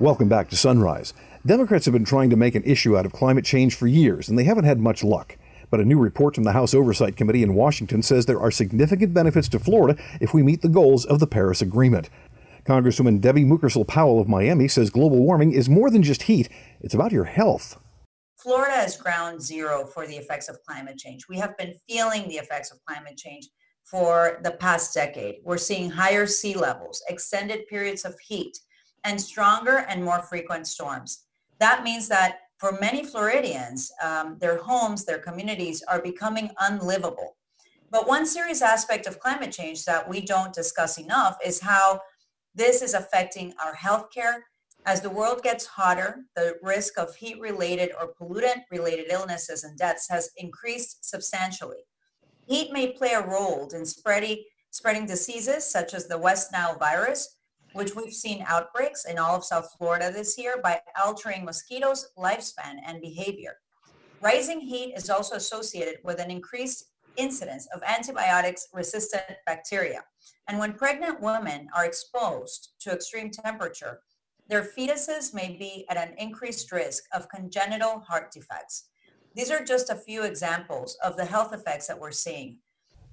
Welcome 0.00 0.28
back 0.28 0.50
to 0.50 0.56
Sunrise. 0.56 1.14
Democrats 1.46 1.84
have 1.84 1.92
been 1.92 2.04
trying 2.04 2.30
to 2.30 2.36
make 2.36 2.56
an 2.56 2.64
issue 2.64 2.98
out 2.98 3.06
of 3.06 3.12
climate 3.12 3.44
change 3.44 3.76
for 3.76 3.86
years, 3.86 4.28
and 4.28 4.36
they 4.36 4.42
haven't 4.42 4.64
had 4.64 4.80
much 4.80 5.04
luck. 5.04 5.36
But 5.70 5.78
a 5.78 5.84
new 5.84 6.00
report 6.00 6.34
from 6.34 6.42
the 6.42 6.50
House 6.50 6.74
Oversight 6.74 7.14
Committee 7.14 7.44
in 7.44 7.54
Washington 7.54 8.02
says 8.02 8.26
there 8.26 8.40
are 8.40 8.50
significant 8.50 9.14
benefits 9.14 9.48
to 9.50 9.60
Florida 9.60 10.02
if 10.20 10.34
we 10.34 10.42
meet 10.42 10.62
the 10.62 10.68
goals 10.68 11.04
of 11.04 11.20
the 11.20 11.28
Paris 11.28 11.62
Agreement. 11.62 12.10
Congresswoman 12.64 13.20
Debbie 13.20 13.44
Mucarsel-Powell 13.44 14.20
of 14.20 14.26
Miami 14.26 14.66
says 14.66 14.90
global 14.90 15.18
warming 15.18 15.52
is 15.52 15.68
more 15.68 15.90
than 15.90 16.02
just 16.02 16.22
heat, 16.22 16.48
it's 16.80 16.94
about 16.94 17.12
your 17.12 17.26
health. 17.26 17.78
Florida 18.36 18.82
is 18.82 18.96
ground 18.96 19.40
zero 19.40 19.86
for 19.86 20.06
the 20.06 20.16
effects 20.16 20.48
of 20.48 20.58
climate 20.66 20.98
change. 20.98 21.28
We 21.28 21.38
have 21.38 21.56
been 21.56 21.74
feeling 21.88 22.28
the 22.28 22.36
effects 22.36 22.72
of 22.72 22.84
climate 22.84 23.16
change 23.16 23.48
for 23.84 24.40
the 24.42 24.52
past 24.52 24.94
decade. 24.94 25.36
We're 25.44 25.58
seeing 25.58 25.90
higher 25.90 26.26
sea 26.26 26.54
levels, 26.54 27.02
extended 27.08 27.66
periods 27.68 28.04
of 28.04 28.18
heat, 28.18 28.58
and 29.04 29.20
stronger 29.20 29.84
and 29.88 30.04
more 30.04 30.22
frequent 30.22 30.66
storms. 30.66 31.24
That 31.58 31.82
means 31.84 32.08
that 32.08 32.38
for 32.58 32.78
many 32.80 33.04
Floridians, 33.04 33.90
um, 34.02 34.36
their 34.40 34.58
homes, 34.58 35.04
their 35.04 35.18
communities 35.18 35.82
are 35.88 36.00
becoming 36.00 36.50
unlivable. 36.60 37.36
But 37.90 38.08
one 38.08 38.24
serious 38.24 38.62
aspect 38.62 39.06
of 39.06 39.18
climate 39.18 39.52
change 39.52 39.84
that 39.84 40.08
we 40.08 40.20
don't 40.20 40.54
discuss 40.54 40.98
enough 40.98 41.36
is 41.44 41.60
how 41.60 42.00
This 42.54 42.82
is 42.82 42.94
affecting 42.94 43.54
our 43.64 43.74
healthcare. 43.74 44.40
As 44.84 45.00
the 45.00 45.10
world 45.10 45.44
gets 45.44 45.64
hotter, 45.64 46.24
the 46.34 46.56
risk 46.60 46.98
of 46.98 47.14
heat 47.14 47.38
related 47.40 47.92
or 48.00 48.14
pollutant 48.20 48.62
related 48.72 49.06
illnesses 49.10 49.62
and 49.62 49.78
deaths 49.78 50.08
has 50.10 50.30
increased 50.36 51.08
substantially. 51.08 51.84
Heat 52.46 52.72
may 52.72 52.90
play 52.90 53.12
a 53.12 53.24
role 53.24 53.68
in 53.72 53.86
spreading, 53.86 54.42
spreading 54.70 55.06
diseases 55.06 55.64
such 55.64 55.94
as 55.94 56.08
the 56.08 56.18
West 56.18 56.50
Nile 56.50 56.76
virus, 56.76 57.36
which 57.74 57.94
we've 57.94 58.12
seen 58.12 58.44
outbreaks 58.48 59.04
in 59.04 59.18
all 59.18 59.36
of 59.36 59.44
South 59.44 59.68
Florida 59.78 60.10
this 60.10 60.36
year 60.36 60.60
by 60.60 60.80
altering 61.02 61.44
mosquitoes' 61.44 62.08
lifespan 62.18 62.80
and 62.84 63.00
behavior. 63.00 63.54
Rising 64.20 64.60
heat 64.60 64.94
is 64.96 65.08
also 65.08 65.36
associated 65.36 65.98
with 66.02 66.18
an 66.18 66.30
increased 66.30 66.86
incidence 67.16 67.68
of 67.72 67.82
antibiotics 67.84 68.66
resistant 68.72 69.24
bacteria. 69.46 70.02
And 70.48 70.58
when 70.58 70.72
pregnant 70.72 71.20
women 71.20 71.68
are 71.74 71.84
exposed 71.84 72.70
to 72.80 72.90
extreme 72.90 73.30
temperature, 73.30 74.00
their 74.48 74.62
fetuses 74.62 75.32
may 75.32 75.56
be 75.58 75.84
at 75.88 75.96
an 75.96 76.14
increased 76.18 76.70
risk 76.72 77.04
of 77.14 77.28
congenital 77.28 78.00
heart 78.00 78.32
defects. 78.32 78.88
These 79.34 79.50
are 79.50 79.64
just 79.64 79.90
a 79.90 79.94
few 79.94 80.24
examples 80.24 80.96
of 81.02 81.16
the 81.16 81.24
health 81.24 81.54
effects 81.54 81.86
that 81.86 81.98
we're 81.98 82.12
seeing. 82.12 82.58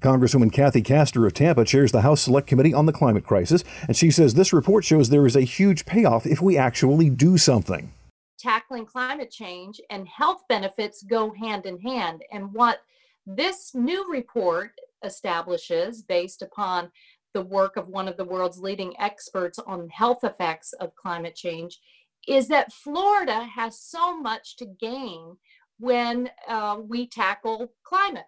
Congresswoman 0.01 0.51
Kathy 0.51 0.81
Castor 0.81 1.25
of 1.25 1.33
Tampa 1.33 1.65
chairs 1.65 1.91
the 1.91 2.01
House 2.01 2.21
Select 2.21 2.47
Committee 2.47 2.73
on 2.73 2.85
the 2.85 2.93
Climate 2.93 3.25
Crisis, 3.25 3.63
and 3.85 3.97
she 3.97 4.11
says 4.11 4.33
this 4.33 4.53
report 4.53 4.85
shows 4.85 5.09
there 5.09 5.25
is 5.25 5.35
a 5.35 5.41
huge 5.41 5.85
payoff 5.85 6.25
if 6.25 6.41
we 6.41 6.57
actually 6.57 7.09
do 7.09 7.37
something. 7.37 7.91
Tackling 8.37 8.85
climate 8.85 9.29
change 9.29 9.81
and 9.89 10.07
health 10.07 10.43
benefits 10.47 11.03
go 11.03 11.33
hand 11.33 11.65
in 11.65 11.77
hand. 11.81 12.21
And 12.31 12.53
what 12.53 12.79
this 13.25 13.75
new 13.75 14.09
report 14.09 14.71
establishes, 15.03 16.01
based 16.01 16.41
upon 16.41 16.89
the 17.33 17.41
work 17.41 17.77
of 17.77 17.87
one 17.87 18.07
of 18.07 18.17
the 18.17 18.25
world's 18.25 18.59
leading 18.59 18.93
experts 18.99 19.59
on 19.59 19.89
health 19.89 20.23
effects 20.23 20.73
of 20.73 20.95
climate 20.95 21.35
change, 21.35 21.79
is 22.27 22.47
that 22.47 22.73
Florida 22.73 23.47
has 23.55 23.79
so 23.79 24.19
much 24.19 24.57
to 24.57 24.65
gain 24.65 25.37
when 25.79 26.29
uh, 26.47 26.77
we 26.85 27.07
tackle 27.07 27.71
climate 27.83 28.25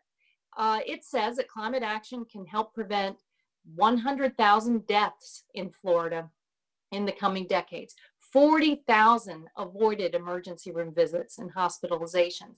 uh, 0.58 0.80
it 0.86 1.04
says 1.04 1.38
that 1.38 1.48
climate 1.48 1.84
action 1.84 2.26
can 2.26 2.46
help 2.46 2.74
prevent 2.74 3.18
100,000 3.76 4.88
deaths 4.88 5.44
in 5.54 5.70
Florida 5.70 6.30
in 6.92 7.06
the 7.06 7.12
coming 7.12 7.48
decades, 7.48 7.96
40,000 8.34 9.48
avoided 9.58 10.14
emergency 10.14 10.72
room 10.72 10.94
visits 10.94 11.38
and 11.38 11.54
hospitalizations, 11.54 12.58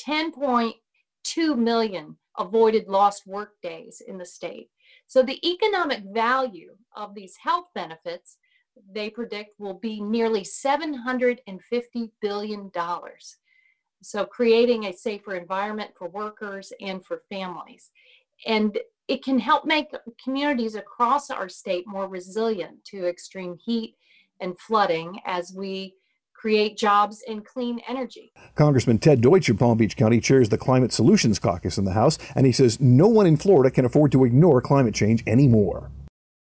10.2 0.00 1.58
million 1.58 2.16
avoided 2.38 2.86
lost 2.86 3.26
work 3.26 3.54
days 3.62 4.02
in 4.06 4.18
the 4.18 4.26
state. 4.26 4.68
So 5.12 5.22
the 5.22 5.46
economic 5.46 6.04
value 6.04 6.74
of 6.96 7.14
these 7.14 7.36
health 7.36 7.66
benefits, 7.74 8.38
they 8.94 9.10
predict, 9.10 9.60
will 9.60 9.74
be 9.74 10.00
nearly 10.00 10.40
$750 10.40 11.36
billion. 12.22 12.70
So, 14.02 14.24
creating 14.24 14.86
a 14.86 14.92
safer 14.94 15.34
environment 15.34 15.90
for 15.98 16.08
workers 16.08 16.72
and 16.80 17.04
for 17.04 17.24
families. 17.28 17.90
And 18.46 18.78
it 19.06 19.22
can 19.22 19.38
help 19.38 19.66
make 19.66 19.94
communities 20.24 20.76
across 20.76 21.28
our 21.28 21.50
state 21.50 21.86
more 21.86 22.08
resilient 22.08 22.82
to 22.86 23.06
extreme 23.06 23.58
heat 23.62 23.96
and 24.40 24.58
flooding 24.58 25.20
as 25.26 25.52
we 25.54 25.94
create 26.42 26.76
jobs 26.76 27.22
and 27.28 27.46
clean 27.46 27.80
energy. 27.86 28.32
Congressman 28.56 28.98
Ted 28.98 29.20
Deutch 29.20 29.48
of 29.48 29.60
Palm 29.60 29.78
Beach 29.78 29.96
County 29.96 30.18
chairs 30.18 30.48
the 30.48 30.58
Climate 30.58 30.92
Solutions 30.92 31.38
Caucus 31.38 31.78
in 31.78 31.84
the 31.84 31.92
House, 31.92 32.18
and 32.34 32.44
he 32.44 32.50
says 32.50 32.80
no 32.80 33.06
one 33.06 33.28
in 33.28 33.36
Florida 33.36 33.70
can 33.70 33.84
afford 33.84 34.10
to 34.10 34.24
ignore 34.24 34.60
climate 34.60 34.92
change 34.92 35.22
anymore. 35.24 35.92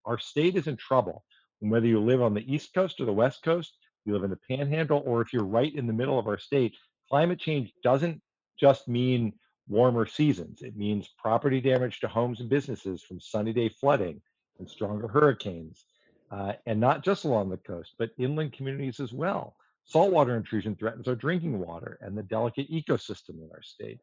Our 0.04 0.16
state 0.16 0.54
is 0.54 0.68
in 0.68 0.76
trouble. 0.76 1.24
And 1.60 1.72
whether 1.72 1.88
you 1.88 1.98
live 1.98 2.22
on 2.22 2.34
the 2.34 2.54
East 2.54 2.72
Coast 2.72 3.00
or 3.00 3.04
the 3.04 3.12
West 3.12 3.42
Coast, 3.42 3.76
you 4.04 4.12
live 4.12 4.22
in 4.22 4.30
the 4.30 4.38
Panhandle, 4.48 5.02
or 5.04 5.22
if 5.22 5.32
you're 5.32 5.44
right 5.44 5.74
in 5.74 5.88
the 5.88 5.92
middle 5.92 6.20
of 6.20 6.28
our 6.28 6.38
state, 6.38 6.76
climate 7.10 7.40
change 7.40 7.72
doesn't 7.82 8.22
just 8.60 8.86
mean 8.86 9.32
warmer 9.66 10.06
seasons. 10.06 10.62
It 10.62 10.76
means 10.76 11.08
property 11.18 11.60
damage 11.60 11.98
to 12.00 12.08
homes 12.08 12.38
and 12.38 12.48
businesses 12.48 13.02
from 13.02 13.18
sunny 13.20 13.52
day 13.52 13.68
flooding 13.68 14.22
and 14.60 14.70
stronger 14.70 15.08
hurricanes. 15.08 15.84
Uh, 16.30 16.52
and 16.64 16.78
not 16.78 17.02
just 17.02 17.24
along 17.24 17.50
the 17.50 17.56
coast, 17.56 17.94
but 17.98 18.10
inland 18.16 18.52
communities 18.52 19.00
as 19.00 19.12
well. 19.12 19.56
Saltwater 19.84 20.36
intrusion 20.36 20.76
threatens 20.76 21.08
our 21.08 21.14
drinking 21.14 21.58
water 21.58 21.98
and 22.00 22.16
the 22.16 22.22
delicate 22.22 22.70
ecosystem 22.70 23.42
in 23.42 23.48
our 23.52 23.62
state. 23.62 23.98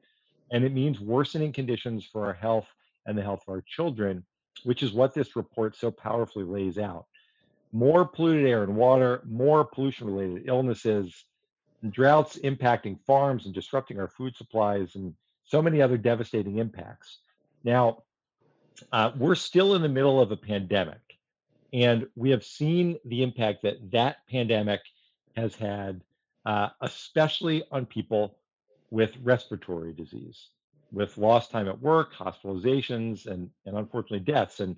And 0.51 0.63
it 0.63 0.73
means 0.73 0.99
worsening 0.99 1.53
conditions 1.53 2.05
for 2.05 2.25
our 2.25 2.33
health 2.33 2.67
and 3.05 3.17
the 3.17 3.23
health 3.23 3.43
of 3.47 3.53
our 3.53 3.61
children, 3.61 4.25
which 4.63 4.83
is 4.83 4.93
what 4.93 5.13
this 5.13 5.35
report 5.35 5.75
so 5.75 5.91
powerfully 5.91 6.45
lays 6.45 6.77
out. 6.77 7.05
More 7.71 8.05
polluted 8.05 8.45
air 8.45 8.63
and 8.63 8.75
water, 8.75 9.21
more 9.25 9.63
pollution 9.63 10.07
related 10.07 10.47
illnesses, 10.47 11.25
droughts 11.89 12.37
impacting 12.43 12.99
farms 13.05 13.45
and 13.45 13.53
disrupting 13.53 13.99
our 13.99 14.07
food 14.07 14.35
supplies 14.35 14.95
and 14.95 15.13
so 15.45 15.61
many 15.61 15.81
other 15.81 15.97
devastating 15.97 16.57
impacts. 16.57 17.19
Now, 17.63 18.03
uh, 18.91 19.11
we're 19.17 19.35
still 19.35 19.75
in 19.75 19.81
the 19.81 19.89
middle 19.89 20.21
of 20.21 20.31
a 20.31 20.37
pandemic, 20.37 20.99
and 21.73 22.07
we 22.15 22.29
have 22.31 22.43
seen 22.43 22.97
the 23.05 23.23
impact 23.23 23.63
that 23.63 23.91
that 23.91 24.17
pandemic 24.29 24.81
has 25.37 25.55
had, 25.55 26.01
uh, 26.45 26.69
especially 26.81 27.63
on 27.71 27.85
people 27.85 28.37
with 28.89 29.15
respiratory 29.23 29.93
disease, 29.93 30.49
with 30.91 31.17
lost 31.17 31.51
time 31.51 31.67
at 31.67 31.79
work, 31.79 32.13
hospitalizations, 32.13 33.27
and, 33.27 33.49
and 33.65 33.77
unfortunately 33.77 34.19
deaths. 34.19 34.59
And 34.59 34.75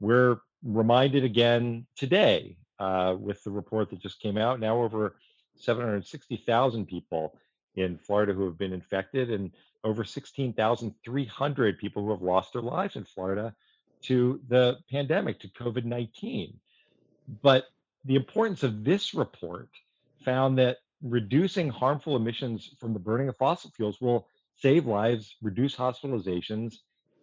we're 0.00 0.38
reminded 0.62 1.24
again 1.24 1.86
today 1.96 2.56
uh, 2.78 3.16
with 3.18 3.42
the 3.42 3.50
report 3.50 3.90
that 3.90 4.00
just 4.00 4.20
came 4.20 4.36
out. 4.36 4.60
Now 4.60 4.82
over 4.82 5.16
760,000 5.56 6.86
people 6.86 7.34
in 7.76 7.96
Florida 7.96 8.34
who 8.34 8.44
have 8.44 8.58
been 8.58 8.72
infected 8.72 9.30
and 9.30 9.50
over 9.84 10.04
16,300 10.04 11.78
people 11.78 12.04
who 12.04 12.10
have 12.10 12.22
lost 12.22 12.52
their 12.52 12.62
lives 12.62 12.96
in 12.96 13.04
Florida 13.04 13.54
to 14.02 14.40
the 14.48 14.76
pandemic, 14.90 15.40
to 15.40 15.48
COVID 15.48 15.84
19. 15.84 16.58
But 17.40 17.66
the 18.04 18.16
importance 18.16 18.62
of 18.62 18.84
this 18.84 19.14
report 19.14 19.68
found 20.24 20.58
that 20.58 20.78
reducing 21.02 21.68
harmful 21.68 22.16
emissions 22.16 22.70
from 22.78 22.92
the 22.92 22.98
burning 22.98 23.28
of 23.28 23.36
fossil 23.36 23.70
fuels 23.70 24.00
will 24.00 24.26
save 24.56 24.86
lives, 24.86 25.36
reduce 25.42 25.74
hospitalizations, 25.74 26.76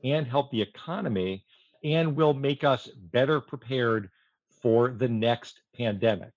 and 0.04 0.28
help 0.28 0.52
the 0.52 0.62
economy, 0.62 1.44
and 1.84 2.16
will 2.16 2.34
make 2.34 2.64
us 2.64 2.88
better 3.12 3.40
prepared 3.40 4.10
for 4.62 4.90
the 4.92 5.08
next 5.08 5.62
pandemic. 5.78 6.32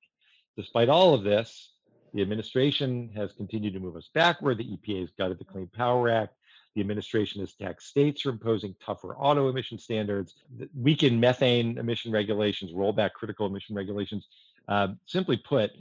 Despite 0.57 0.89
all 0.89 1.15
of 1.15 1.25
this, 1.25 1.73
the 2.15 2.23
administration 2.23 3.11
has 3.17 3.33
continued 3.33 3.73
to 3.75 3.81
move 3.81 3.97
us 3.97 4.11
backward. 4.13 4.59
The 4.59 4.77
EPA 4.77 5.01
has 5.01 5.11
gutted 5.19 5.39
the 5.39 5.45
Clean 5.45 5.67
Power 5.67 6.09
Act. 6.11 6.35
The 6.75 6.81
administration 6.81 7.41
has 7.41 7.55
taxed 7.55 7.89
states 7.89 8.23
for 8.23 8.31
imposing 8.31 8.75
tougher 8.85 9.15
auto 9.17 9.49
emission 9.49 9.79
standards, 9.79 10.37
weakened 10.75 11.21
methane 11.21 11.79
emission 11.79 12.13
regulations, 12.13 12.73
roll 12.73 12.93
back 12.93 13.15
critical 13.15 13.47
emission 13.47 13.75
regulations. 13.75 14.27
Uh, 14.69 14.89
simply 15.07 15.37
put, 15.37 15.73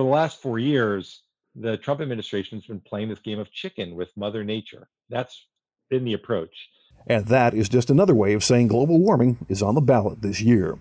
for 0.00 0.04
the 0.04 0.10
last 0.10 0.40
four 0.40 0.58
years, 0.58 1.24
the 1.54 1.76
Trump 1.76 2.00
administration 2.00 2.56
has 2.56 2.64
been 2.64 2.80
playing 2.80 3.10
this 3.10 3.18
game 3.18 3.38
of 3.38 3.52
chicken 3.52 3.94
with 3.94 4.08
Mother 4.16 4.42
Nature. 4.42 4.88
That's 5.10 5.46
been 5.90 6.04
the 6.04 6.14
approach. 6.14 6.70
And 7.06 7.26
that 7.26 7.52
is 7.52 7.68
just 7.68 7.90
another 7.90 8.14
way 8.14 8.32
of 8.32 8.42
saying 8.42 8.68
global 8.68 8.98
warming 8.98 9.44
is 9.50 9.62
on 9.62 9.74
the 9.74 9.82
ballot 9.82 10.22
this 10.22 10.40
year. 10.40 10.78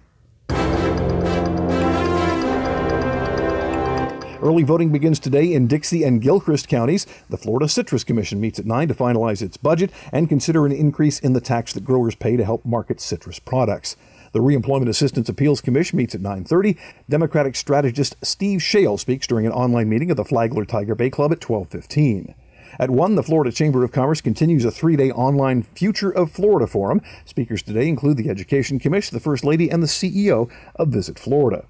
Early 4.41 4.63
voting 4.63 4.89
begins 4.93 5.19
today 5.19 5.51
in 5.51 5.67
Dixie 5.67 6.05
and 6.05 6.21
Gilchrist 6.21 6.69
counties. 6.69 7.05
The 7.29 7.38
Florida 7.38 7.67
Citrus 7.67 8.05
Commission 8.05 8.39
meets 8.39 8.58
at 8.58 8.65
9 8.65 8.88
to 8.88 8.93
finalize 8.93 9.41
its 9.41 9.58
budget 9.58 9.91
and 10.13 10.29
consider 10.29 10.65
an 10.65 10.71
increase 10.71 11.19
in 11.19 11.34
the 11.34 11.41
tax 11.41 11.73
that 11.73 11.84
growers 11.84 12.15
pay 12.15 12.38
to 12.38 12.45
help 12.45 12.63
market 12.63 13.01
citrus 13.01 13.38
products. 13.38 13.97
The 14.31 14.39
Reemployment 14.39 14.89
Assistance 14.89 15.27
Appeals 15.27 15.61
Commission 15.61 15.97
meets 15.97 16.13
at 16.13 16.21
9:30. 16.21 16.77
Democratic 17.09 17.55
strategist 17.55 18.15
Steve 18.21 18.61
Schale 18.61 18.97
speaks 18.97 19.25
during 19.25 19.45
an 19.45 19.51
online 19.51 19.89
meeting 19.89 20.11
of 20.11 20.17
the 20.17 20.25
Flagler 20.25 20.65
Tiger 20.65 20.93
Bay 20.93 21.09
Club 21.09 21.31
at 21.31 21.39
12:15. 21.39 22.35
At 22.79 22.91
1, 22.91 23.15
the 23.15 23.23
Florida 23.23 23.51
Chamber 23.51 23.83
of 23.83 23.91
Commerce 23.91 24.21
continues 24.21 24.63
a 24.65 24.71
three 24.71 24.95
day 24.95 25.11
online 25.11 25.63
Future 25.63 26.11
of 26.11 26.31
Florida 26.31 26.67
Forum. 26.67 27.01
Speakers 27.25 27.63
today 27.63 27.87
include 27.87 28.17
the 28.17 28.29
Education 28.29 28.77
Commission, 28.77 29.15
the 29.15 29.19
First 29.19 29.43
Lady, 29.43 29.69
and 29.69 29.81
the 29.81 29.87
CEO 29.87 30.47
of 30.75 30.89
Visit 30.89 31.17
Florida. 31.17 31.65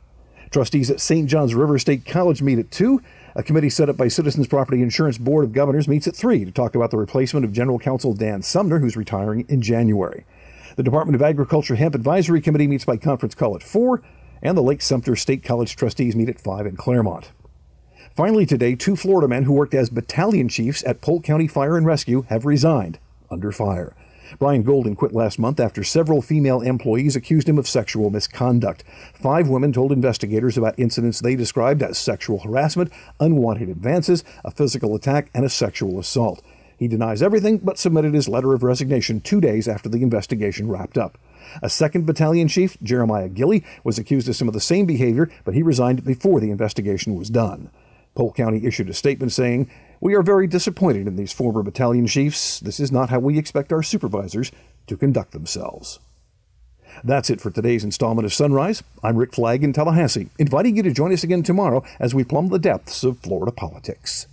Trustees 0.51 0.89
at 0.89 0.99
St. 0.99 1.29
John's 1.29 1.55
River 1.55 1.79
State 1.79 2.05
College 2.05 2.41
meet 2.41 2.59
at 2.59 2.71
2. 2.71 3.01
A 3.35 3.43
committee 3.43 3.69
set 3.69 3.87
up 3.87 3.95
by 3.95 4.07
Citizens 4.07 4.47
Property 4.47 4.81
Insurance 4.81 5.17
Board 5.17 5.45
of 5.45 5.53
Governors 5.53 5.87
meets 5.87 6.07
at 6.07 6.15
3 6.15 6.43
to 6.43 6.51
talk 6.51 6.75
about 6.75 6.91
the 6.91 6.97
replacement 6.97 7.45
of 7.45 7.53
General 7.53 7.79
Counsel 7.79 8.13
Dan 8.13 8.41
Sumner, 8.41 8.79
who's 8.79 8.97
retiring 8.97 9.45
in 9.47 9.61
January. 9.61 10.25
The 10.79 10.83
Department 10.83 11.15
of 11.15 11.21
Agriculture 11.21 11.75
Hemp 11.75 11.93
Advisory 11.93 12.39
Committee 12.39 12.65
meets 12.65 12.85
by 12.85 12.95
conference 12.95 13.35
call 13.35 13.53
at 13.53 13.61
4, 13.61 14.01
and 14.41 14.57
the 14.57 14.61
Lake 14.61 14.81
Sumter 14.81 15.17
State 15.17 15.43
College 15.43 15.75
trustees 15.75 16.15
meet 16.15 16.29
at 16.29 16.39
5 16.39 16.65
in 16.65 16.77
Clermont. 16.77 17.33
Finally, 18.15 18.45
today, 18.45 18.75
two 18.75 18.95
Florida 18.95 19.27
men 19.27 19.43
who 19.43 19.51
worked 19.51 19.73
as 19.73 19.89
battalion 19.89 20.47
chiefs 20.47 20.81
at 20.85 21.01
Polk 21.01 21.25
County 21.25 21.47
Fire 21.47 21.75
and 21.75 21.85
Rescue 21.85 22.21
have 22.29 22.45
resigned 22.45 22.97
under 23.29 23.51
fire. 23.51 23.93
Brian 24.37 24.63
Golden 24.63 24.95
quit 24.95 25.11
last 25.11 25.37
month 25.37 25.59
after 25.59 25.83
several 25.83 26.21
female 26.21 26.61
employees 26.61 27.17
accused 27.17 27.49
him 27.49 27.57
of 27.57 27.67
sexual 27.67 28.09
misconduct. 28.09 28.85
Five 29.13 29.49
women 29.49 29.73
told 29.73 29.91
investigators 29.91 30.57
about 30.57 30.79
incidents 30.79 31.19
they 31.19 31.35
described 31.35 31.83
as 31.83 31.97
sexual 31.97 32.39
harassment, 32.39 32.89
unwanted 33.19 33.67
advances, 33.67 34.23
a 34.45 34.51
physical 34.51 34.95
attack, 34.95 35.29
and 35.33 35.43
a 35.43 35.49
sexual 35.49 35.99
assault. 35.99 36.41
He 36.79 36.87
denies 36.87 37.21
everything 37.21 37.57
but 37.57 37.77
submitted 37.77 38.13
his 38.13 38.29
letter 38.29 38.53
of 38.53 38.63
resignation 38.63 39.19
two 39.19 39.41
days 39.41 39.67
after 39.67 39.89
the 39.89 40.01
investigation 40.01 40.69
wrapped 40.69 40.97
up. 40.97 41.17
A 41.61 41.69
second 41.69 42.05
battalion 42.05 42.47
chief, 42.47 42.77
Jeremiah 42.81 43.27
Gilley, 43.27 43.65
was 43.83 43.99
accused 43.99 44.29
of 44.29 44.37
some 44.37 44.47
of 44.47 44.53
the 44.53 44.61
same 44.61 44.85
behavior, 44.85 45.29
but 45.43 45.53
he 45.53 45.61
resigned 45.61 46.05
before 46.05 46.39
the 46.39 46.51
investigation 46.51 47.15
was 47.15 47.29
done. 47.29 47.69
Polk 48.15 48.37
County 48.37 48.65
issued 48.65 48.89
a 48.89 48.93
statement 48.93 49.33
saying, 49.33 49.69
We 49.99 50.15
are 50.15 50.23
very 50.23 50.47
disappointed 50.47 51.05
in 51.05 51.17
these 51.17 51.33
former 51.33 51.63
battalion 51.63 52.07
chiefs. 52.07 52.61
This 52.61 52.79
is 52.79 52.93
not 52.93 53.09
how 53.09 53.19
we 53.19 53.37
expect 53.37 53.73
our 53.73 53.83
supervisors 53.83 54.49
to 54.87 54.95
conduct 54.95 55.33
themselves. 55.33 55.99
That's 57.03 57.29
it 57.29 57.41
for 57.41 57.51
today's 57.51 57.83
installment 57.83 58.25
of 58.25 58.33
Sunrise. 58.33 58.83
I'm 59.03 59.17
Rick 59.17 59.33
Flagg 59.33 59.65
in 59.65 59.73
Tallahassee, 59.73 60.29
inviting 60.39 60.77
you 60.77 60.83
to 60.83 60.91
join 60.91 61.11
us 61.11 61.25
again 61.25 61.43
tomorrow 61.43 61.83
as 61.99 62.15
we 62.15 62.23
plumb 62.23 62.47
the 62.47 62.57
depths 62.57 63.03
of 63.03 63.19
Florida 63.19 63.51
politics. 63.51 64.27